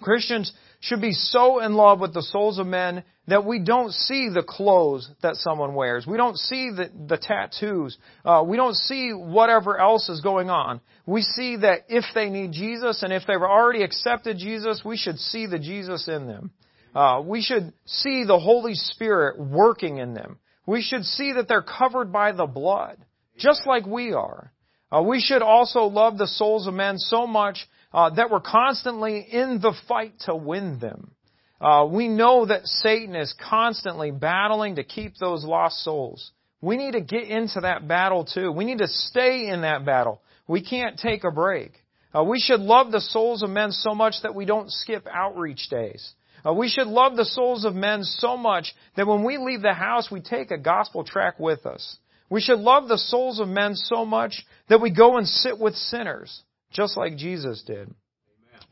Christians 0.00 0.52
should 0.86 1.00
be 1.00 1.12
so 1.12 1.60
in 1.60 1.74
love 1.74 1.98
with 1.98 2.14
the 2.14 2.22
souls 2.22 2.60
of 2.60 2.66
men 2.66 3.02
that 3.26 3.44
we 3.44 3.58
don't 3.58 3.92
see 3.92 4.28
the 4.32 4.44
clothes 4.46 5.10
that 5.20 5.34
someone 5.34 5.74
wears. 5.74 6.06
We 6.06 6.16
don't 6.16 6.38
see 6.38 6.70
the, 6.70 6.90
the 7.08 7.16
tattoos. 7.16 7.98
Uh, 8.24 8.44
we 8.46 8.56
don't 8.56 8.76
see 8.76 9.10
whatever 9.10 9.80
else 9.80 10.08
is 10.08 10.20
going 10.20 10.48
on. 10.48 10.80
We 11.04 11.22
see 11.22 11.56
that 11.56 11.86
if 11.88 12.04
they 12.14 12.30
need 12.30 12.52
Jesus 12.52 13.02
and 13.02 13.12
if 13.12 13.24
they've 13.26 13.36
already 13.36 13.82
accepted 13.82 14.38
Jesus, 14.38 14.82
we 14.84 14.96
should 14.96 15.18
see 15.18 15.46
the 15.46 15.58
Jesus 15.58 16.06
in 16.06 16.28
them. 16.28 16.52
Uh, 16.94 17.20
we 17.24 17.42
should 17.42 17.72
see 17.86 18.22
the 18.24 18.38
Holy 18.38 18.74
Spirit 18.74 19.40
working 19.40 19.98
in 19.98 20.14
them. 20.14 20.38
We 20.66 20.82
should 20.82 21.04
see 21.04 21.32
that 21.32 21.48
they're 21.48 21.62
covered 21.62 22.12
by 22.12 22.30
the 22.30 22.46
blood, 22.46 22.98
just 23.36 23.66
like 23.66 23.86
we 23.86 24.12
are. 24.12 24.52
Uh, 24.92 25.02
we 25.02 25.20
should 25.20 25.42
also 25.42 25.86
love 25.86 26.16
the 26.16 26.28
souls 26.28 26.68
of 26.68 26.74
men 26.74 26.96
so 26.98 27.26
much 27.26 27.68
uh, 27.96 28.10
that 28.10 28.30
we're 28.30 28.40
constantly 28.40 29.26
in 29.32 29.58
the 29.62 29.72
fight 29.88 30.12
to 30.26 30.36
win 30.36 30.78
them. 30.78 31.12
Uh, 31.58 31.88
we 31.90 32.08
know 32.08 32.44
that 32.44 32.66
Satan 32.66 33.16
is 33.16 33.34
constantly 33.48 34.10
battling 34.10 34.76
to 34.76 34.84
keep 34.84 35.16
those 35.16 35.44
lost 35.44 35.82
souls. 35.82 36.30
We 36.60 36.76
need 36.76 36.92
to 36.92 37.00
get 37.00 37.24
into 37.24 37.60
that 37.62 37.88
battle 37.88 38.26
too. 38.26 38.52
We 38.52 38.66
need 38.66 38.78
to 38.78 38.86
stay 38.88 39.48
in 39.48 39.62
that 39.62 39.86
battle. 39.86 40.20
We 40.46 40.62
can't 40.62 40.98
take 40.98 41.24
a 41.24 41.30
break. 41.30 41.72
Uh, 42.14 42.22
we 42.24 42.38
should 42.38 42.60
love 42.60 42.92
the 42.92 43.00
souls 43.00 43.42
of 43.42 43.48
men 43.48 43.72
so 43.72 43.94
much 43.94 44.16
that 44.22 44.34
we 44.34 44.44
don't 44.44 44.70
skip 44.70 45.06
outreach 45.10 45.68
days. 45.70 46.12
Uh, 46.46 46.52
we 46.52 46.68
should 46.68 46.88
love 46.88 47.16
the 47.16 47.24
souls 47.24 47.64
of 47.64 47.74
men 47.74 48.04
so 48.04 48.36
much 48.36 48.74
that 48.96 49.06
when 49.06 49.24
we 49.24 49.38
leave 49.38 49.62
the 49.62 49.72
house, 49.72 50.10
we 50.10 50.20
take 50.20 50.50
a 50.50 50.58
gospel 50.58 51.02
track 51.02 51.40
with 51.40 51.64
us. 51.64 51.96
We 52.28 52.42
should 52.42 52.58
love 52.58 52.88
the 52.88 52.98
souls 52.98 53.40
of 53.40 53.48
men 53.48 53.74
so 53.74 54.04
much 54.04 54.44
that 54.68 54.82
we 54.82 54.90
go 54.90 55.16
and 55.16 55.26
sit 55.26 55.58
with 55.58 55.74
sinners, 55.74 56.42
just 56.76 56.96
like 56.96 57.16
Jesus 57.16 57.62
did. 57.66 57.92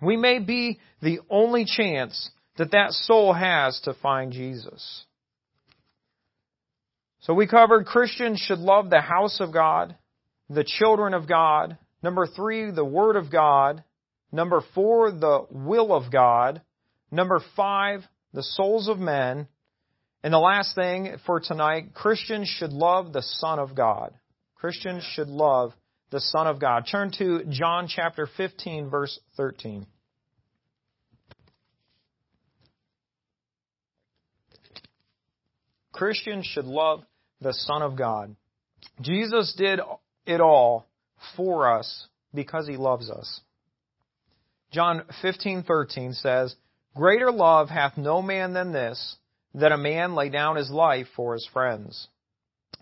We 0.02 0.16
may 0.16 0.38
be 0.38 0.78
the 1.00 1.20
only 1.30 1.64
chance 1.64 2.30
that 2.58 2.72
that 2.72 2.92
soul 2.92 3.32
has 3.32 3.80
to 3.84 3.94
find 3.94 4.32
Jesus. 4.32 5.04
So 7.20 7.32
we 7.32 7.46
covered 7.46 7.86
Christians 7.86 8.38
should 8.38 8.58
love 8.58 8.90
the 8.90 9.00
house 9.00 9.40
of 9.40 9.52
God, 9.52 9.96
the 10.50 10.64
children 10.64 11.14
of 11.14 11.26
God. 11.26 11.78
Number 12.02 12.26
three, 12.26 12.70
the 12.70 12.84
Word 12.84 13.16
of 13.16 13.32
God. 13.32 13.82
Number 14.30 14.62
four, 14.74 15.10
the 15.10 15.46
will 15.50 15.94
of 15.94 16.12
God. 16.12 16.60
Number 17.10 17.40
five, 17.56 18.00
the 18.34 18.42
souls 18.42 18.88
of 18.88 18.98
men. 18.98 19.48
And 20.22 20.34
the 20.34 20.38
last 20.38 20.74
thing 20.74 21.16
for 21.24 21.40
tonight, 21.40 21.94
Christians 21.94 22.48
should 22.48 22.72
love 22.72 23.12
the 23.12 23.22
Son 23.22 23.58
of 23.58 23.74
God. 23.74 24.12
Christians 24.54 25.02
should 25.14 25.28
love 25.28 25.72
the 26.14 26.20
Son 26.20 26.46
of 26.46 26.60
God. 26.60 26.86
Turn 26.88 27.10
to 27.18 27.42
John 27.50 27.88
chapter 27.88 28.28
15, 28.36 28.88
verse 28.88 29.18
13. 29.36 29.84
Christians 35.90 36.46
should 36.46 36.66
love 36.66 37.02
the 37.40 37.52
Son 37.52 37.82
of 37.82 37.96
God. 37.96 38.36
Jesus 39.00 39.54
did 39.58 39.80
it 40.24 40.40
all 40.40 40.86
for 41.36 41.68
us 41.76 42.06
because 42.32 42.68
he 42.68 42.76
loves 42.76 43.10
us. 43.10 43.40
John 44.70 45.04
15:13 45.20 46.12
says, 46.12 46.54
"Greater 46.94 47.32
love 47.32 47.70
hath 47.70 47.96
no 47.96 48.22
man 48.22 48.52
than 48.52 48.70
this, 48.70 49.16
that 49.54 49.72
a 49.72 49.76
man 49.76 50.14
lay 50.14 50.28
down 50.28 50.54
his 50.54 50.70
life 50.70 51.08
for 51.16 51.34
his 51.34 51.46
friends." 51.46 52.06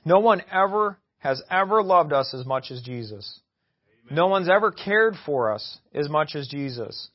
No 0.05 0.19
one 0.19 0.43
ever 0.51 0.99
has 1.23 1.41
ever 1.51 1.83
loved 1.83 2.13
us 2.13 2.35
as 2.35 2.45
much 2.45 2.71
as 2.71 2.83
Jesus. 2.83 3.41
Amen. 4.07 4.17
No 4.17 4.27
one's 4.27 4.49
ever 4.49 4.73
cared 4.73 5.15
for 5.25 5.53
us 5.53 5.79
as 5.95 6.09
much 6.09 6.35
as 6.35 6.49
Jesus. 6.49 7.09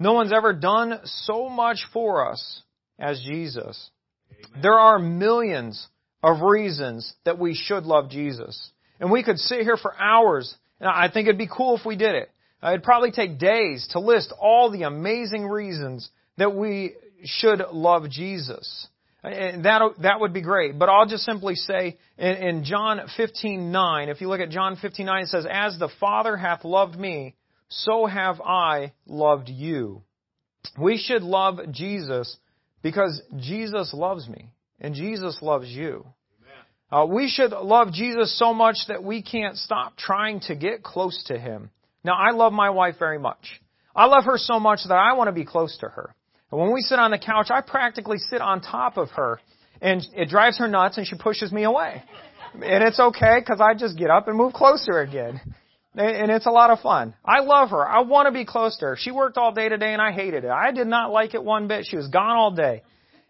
No 0.00 0.14
one's 0.14 0.32
ever 0.32 0.52
done 0.52 0.98
so 1.04 1.48
much 1.48 1.86
for 1.92 2.28
us 2.28 2.62
as 2.98 3.22
Jesus. 3.24 3.90
Amen. 4.30 4.62
There 4.62 4.78
are 4.78 4.98
millions 4.98 5.86
of 6.24 6.42
reasons 6.42 7.12
that 7.24 7.38
we 7.38 7.54
should 7.54 7.84
love 7.84 8.10
Jesus. 8.10 8.70
And 8.98 9.10
we 9.12 9.22
could 9.22 9.38
sit 9.38 9.60
here 9.60 9.76
for 9.76 9.94
hours, 9.96 10.54
and 10.80 10.88
I 10.88 11.08
think 11.08 11.28
it'd 11.28 11.38
be 11.38 11.48
cool 11.48 11.76
if 11.76 11.86
we 11.86 11.96
did 11.96 12.16
it. 12.16 12.30
Uh, 12.62 12.70
it'd 12.70 12.82
probably 12.82 13.12
take 13.12 13.38
days 13.38 13.88
to 13.92 14.00
list 14.00 14.32
all 14.40 14.70
the 14.70 14.82
amazing 14.82 15.46
reasons 15.46 16.08
that 16.36 16.54
we 16.54 16.94
should 17.24 17.60
love 17.72 18.10
Jesus. 18.10 18.88
And 19.24 19.64
that, 19.64 19.82
that 20.00 20.20
would 20.20 20.32
be 20.32 20.42
great. 20.42 20.78
But 20.78 20.88
I'll 20.88 21.06
just 21.06 21.24
simply 21.24 21.54
say 21.54 21.96
in, 22.18 22.36
in 22.36 22.64
John 22.64 23.00
15:9, 23.16 24.08
if 24.08 24.20
you 24.20 24.28
look 24.28 24.40
at 24.40 24.50
John 24.50 24.76
15:9, 24.76 25.22
it 25.22 25.28
says, 25.28 25.46
As 25.48 25.78
the 25.78 25.90
Father 26.00 26.36
hath 26.36 26.64
loved 26.64 26.98
me, 26.98 27.36
so 27.68 28.06
have 28.06 28.40
I 28.40 28.92
loved 29.06 29.48
you. 29.48 30.02
We 30.78 30.98
should 30.98 31.22
love 31.22 31.60
Jesus 31.70 32.36
because 32.82 33.22
Jesus 33.38 33.94
loves 33.94 34.28
me 34.28 34.50
and 34.80 34.94
Jesus 34.94 35.38
loves 35.40 35.68
you. 35.68 36.04
Uh, 36.90 37.06
we 37.06 37.28
should 37.28 37.52
love 37.52 37.92
Jesus 37.92 38.38
so 38.38 38.52
much 38.52 38.76
that 38.88 39.02
we 39.02 39.22
can't 39.22 39.56
stop 39.56 39.96
trying 39.96 40.40
to 40.40 40.54
get 40.54 40.82
close 40.82 41.24
to 41.28 41.38
Him. 41.38 41.70
Now, 42.04 42.14
I 42.14 42.32
love 42.32 42.52
my 42.52 42.68
wife 42.68 42.96
very 42.98 43.18
much. 43.18 43.62
I 43.96 44.06
love 44.06 44.24
her 44.24 44.36
so 44.36 44.60
much 44.60 44.80
that 44.88 44.94
I 44.94 45.14
want 45.14 45.28
to 45.28 45.32
be 45.32 45.46
close 45.46 45.74
to 45.78 45.86
her. 45.86 46.14
And 46.52 46.60
when 46.60 46.72
we 46.72 46.82
sit 46.82 46.98
on 46.98 47.10
the 47.10 47.18
couch, 47.18 47.48
I 47.50 47.62
practically 47.62 48.18
sit 48.18 48.42
on 48.42 48.60
top 48.60 48.98
of 48.98 49.10
her, 49.12 49.40
and 49.80 50.06
it 50.14 50.28
drives 50.28 50.58
her 50.58 50.68
nuts, 50.68 50.98
and 50.98 51.06
she 51.06 51.16
pushes 51.16 51.50
me 51.50 51.64
away. 51.64 52.02
And 52.54 52.84
it's 52.84 53.00
okay 53.00 53.38
because 53.40 53.60
I 53.60 53.74
just 53.74 53.96
get 53.96 54.10
up 54.10 54.28
and 54.28 54.36
move 54.36 54.52
closer 54.52 55.00
again. 55.00 55.40
And 55.94 56.30
it's 56.30 56.46
a 56.46 56.50
lot 56.50 56.70
of 56.70 56.80
fun. 56.80 57.14
I 57.24 57.40
love 57.40 57.70
her. 57.70 57.86
I 57.86 58.00
want 58.00 58.26
to 58.26 58.32
be 58.32 58.44
close 58.44 58.78
to 58.78 58.86
her. 58.86 58.96
She 58.98 59.10
worked 59.10 59.36
all 59.36 59.52
day 59.52 59.68
today 59.68 59.92
and 59.92 60.00
I 60.00 60.12
hated 60.12 60.44
it. 60.44 60.50
I 60.50 60.72
did 60.72 60.86
not 60.86 61.10
like 61.10 61.34
it 61.34 61.44
one 61.44 61.68
bit. 61.68 61.86
She 61.86 61.96
was 61.96 62.08
gone 62.08 62.34
all 62.36 62.50
day. 62.50 62.82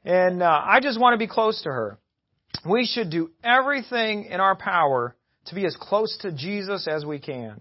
And 0.04 0.42
uh, 0.44 0.62
I 0.64 0.78
just 0.80 1.00
want 1.00 1.14
to 1.14 1.18
be 1.18 1.26
close 1.26 1.62
to 1.62 1.70
her. 1.70 1.98
We 2.68 2.86
should 2.86 3.10
do 3.10 3.30
everything 3.42 4.26
in 4.26 4.40
our 4.40 4.54
power 4.54 5.16
to 5.46 5.54
be 5.56 5.66
as 5.66 5.76
close 5.76 6.16
to 6.22 6.30
Jesus 6.30 6.86
as 6.86 7.04
we 7.04 7.18
can. 7.18 7.60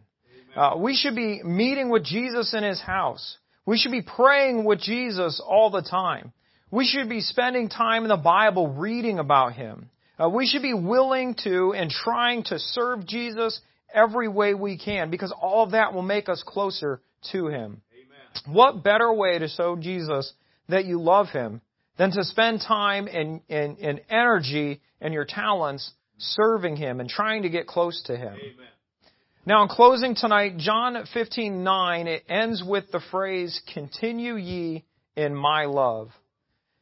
Uh, 0.56 0.76
we 0.78 0.96
should 0.96 1.16
be 1.16 1.42
meeting 1.44 1.90
with 1.90 2.04
Jesus 2.04 2.54
in 2.54 2.64
His 2.64 2.80
house. 2.80 3.38
We 3.66 3.78
should 3.78 3.92
be 3.92 4.02
praying 4.02 4.64
with 4.64 4.80
Jesus 4.80 5.42
all 5.46 5.70
the 5.70 5.82
time. 5.82 6.34
We 6.72 6.86
should 6.86 7.10
be 7.10 7.22
spending 7.22 7.70
time 7.70 8.04
in 8.04 8.10
the 8.10 8.18
Bible 8.18 8.70
reading 8.70 9.20
about 9.20 9.54
Him. 9.54 9.90
Uh, 10.22 10.30
we 10.30 10.48
should 10.48 10.62
be 10.62 10.74
willing 10.74 11.36
to 11.44 11.74
and 11.74 11.90
trying 11.90 12.44
to 12.46 12.60
serve 12.60 13.06
Jesus 13.06 13.60
every 13.94 14.28
way 14.28 14.54
we 14.54 14.78
can 14.78 15.10
because 15.10 15.34
all 15.40 15.64
of 15.64 15.72
that 15.72 15.94
will 15.94 16.02
make 16.02 16.30
us 16.30 16.44
closer 16.46 17.02
to 17.32 17.48
Him. 17.48 17.82
Amen. 17.94 18.56
What 18.56 18.84
better 18.84 19.12
way 19.12 19.40
to 19.40 19.48
show 19.48 19.76
Jesus 19.76 20.32
that 20.70 20.86
you 20.86 21.02
love 21.02 21.28
Him 21.30 21.62
than 21.98 22.12
to 22.12 22.24
spend 22.24 22.62
time 22.66 23.08
and, 23.08 23.42
and, 23.50 23.78
and 23.78 24.02
energy 24.10 24.82
and 25.02 25.14
your 25.14 25.26
talents 25.26 25.92
serving 26.18 26.78
Him 26.78 27.00
and 27.00 27.10
trying 27.10 27.44
to 27.44 27.50
get 27.50 27.68
close 27.68 28.02
to 28.04 28.16
Him. 28.16 28.34
Amen. 28.34 28.68
Now, 29.44 29.64
in 29.64 29.70
closing 29.70 30.14
tonight, 30.14 30.58
John 30.58 30.94
15:9 31.16 32.06
it 32.06 32.24
ends 32.30 32.64
with 32.64 32.92
the 32.92 33.00
phrase 33.00 33.60
"Continue 33.74 34.36
ye 34.36 34.86
in 35.16 35.34
my 35.34 35.66
love." 35.66 36.12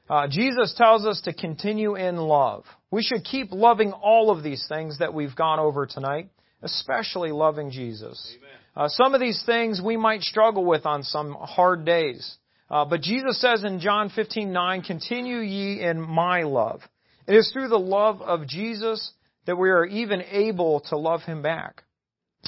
Uh, 0.09 0.27
Jesus 0.27 0.73
tells 0.73 1.05
us 1.05 1.21
to 1.21 1.31
continue 1.31 1.95
in 1.95 2.17
love. 2.17 2.65
We 2.91 3.01
should 3.01 3.23
keep 3.23 3.53
loving 3.53 3.93
all 3.93 4.29
of 4.29 4.43
these 4.43 4.67
things 4.67 4.97
that 4.97 5.13
we've 5.13 5.35
gone 5.35 5.59
over 5.59 5.85
tonight, 5.85 6.31
especially 6.61 7.31
loving 7.31 7.71
Jesus. 7.71 8.35
Uh, 8.75 8.89
some 8.89 9.13
of 9.13 9.21
these 9.21 9.41
things 9.43 9.81
we 9.81 9.95
might 9.95 10.23
struggle 10.23 10.65
with 10.65 10.85
on 10.85 11.03
some 11.03 11.35
hard 11.35 11.85
days. 11.85 12.37
Uh, 12.69 12.83
but 12.83 13.01
Jesus 13.01 13.39
says 13.39 13.63
in 13.63 13.79
John 13.79 14.09
15:9, 14.09 14.81
"Continue 14.81 15.37
ye 15.37 15.79
in 15.79 16.01
my 16.01 16.43
love." 16.43 16.85
It 17.25 17.35
is 17.35 17.49
through 17.53 17.69
the 17.69 17.79
love 17.79 18.21
of 18.21 18.47
Jesus 18.47 19.13
that 19.45 19.55
we 19.55 19.69
are 19.69 19.85
even 19.85 20.23
able 20.23 20.81
to 20.81 20.97
love 20.97 21.23
him 21.23 21.41
back 21.41 21.85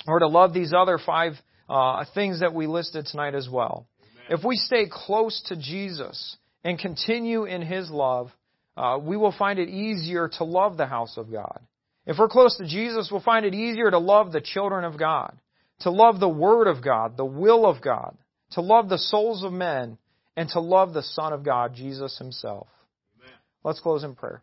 or 0.08 0.20
to 0.20 0.28
love 0.28 0.54
these 0.54 0.74
other 0.74 0.98
five 1.04 1.34
uh, 1.70 2.06
things 2.14 2.42
that 2.42 2.54
we 2.54 2.68
listed 2.68 3.06
tonight 3.06 3.36
as 3.36 3.48
well. 3.50 3.88
Amen. 4.02 4.40
If 4.40 4.46
we 4.46 4.56
stay 4.58 4.86
close 4.92 5.42
to 5.48 5.56
Jesus 5.56 6.38
and 6.64 6.78
continue 6.78 7.46
in 7.46 7.62
His 7.62 7.90
love, 7.90 8.30
uh, 8.78 9.00
we 9.02 9.18
will 9.18 9.34
find 9.38 9.60
it 9.60 9.70
easier 9.70 10.30
to 10.38 10.44
love 10.44 10.78
the 10.78 10.86
house 10.86 11.18
of 11.18 11.32
God. 11.32 11.60
If 12.06 12.18
we're 12.18 12.30
close 12.30 12.58
to 12.58 12.68
Jesus, 12.68 13.10
we'll 13.12 13.22
find 13.22 13.46
it 13.46 13.54
easier 13.54 13.92
to 13.92 14.00
love 14.00 14.32
the 14.32 14.42
children 14.42 14.86
of 14.86 14.98
God, 14.98 15.38
to 15.82 15.92
love 15.92 16.20
the 16.20 16.30
Word 16.30 16.68
of 16.68 16.84
God, 16.84 17.16
the 17.16 17.26
will 17.26 17.66
of 17.66 17.82
God, 17.82 18.18
to 18.52 18.62
love 18.62 18.90
the 18.90 18.98
souls 18.98 19.44
of 19.44 19.54
men, 19.54 19.98
and 20.36 20.50
to 20.50 20.60
love 20.60 20.94
the 20.94 21.04
Son 21.04 21.34
of 21.34 21.44
God, 21.44 21.76
Jesus 21.76 22.18
Himself. 22.18 22.68
Amen. 23.20 23.36
Let's 23.64 23.80
close 23.80 24.04
in 24.04 24.16
prayer. 24.16 24.42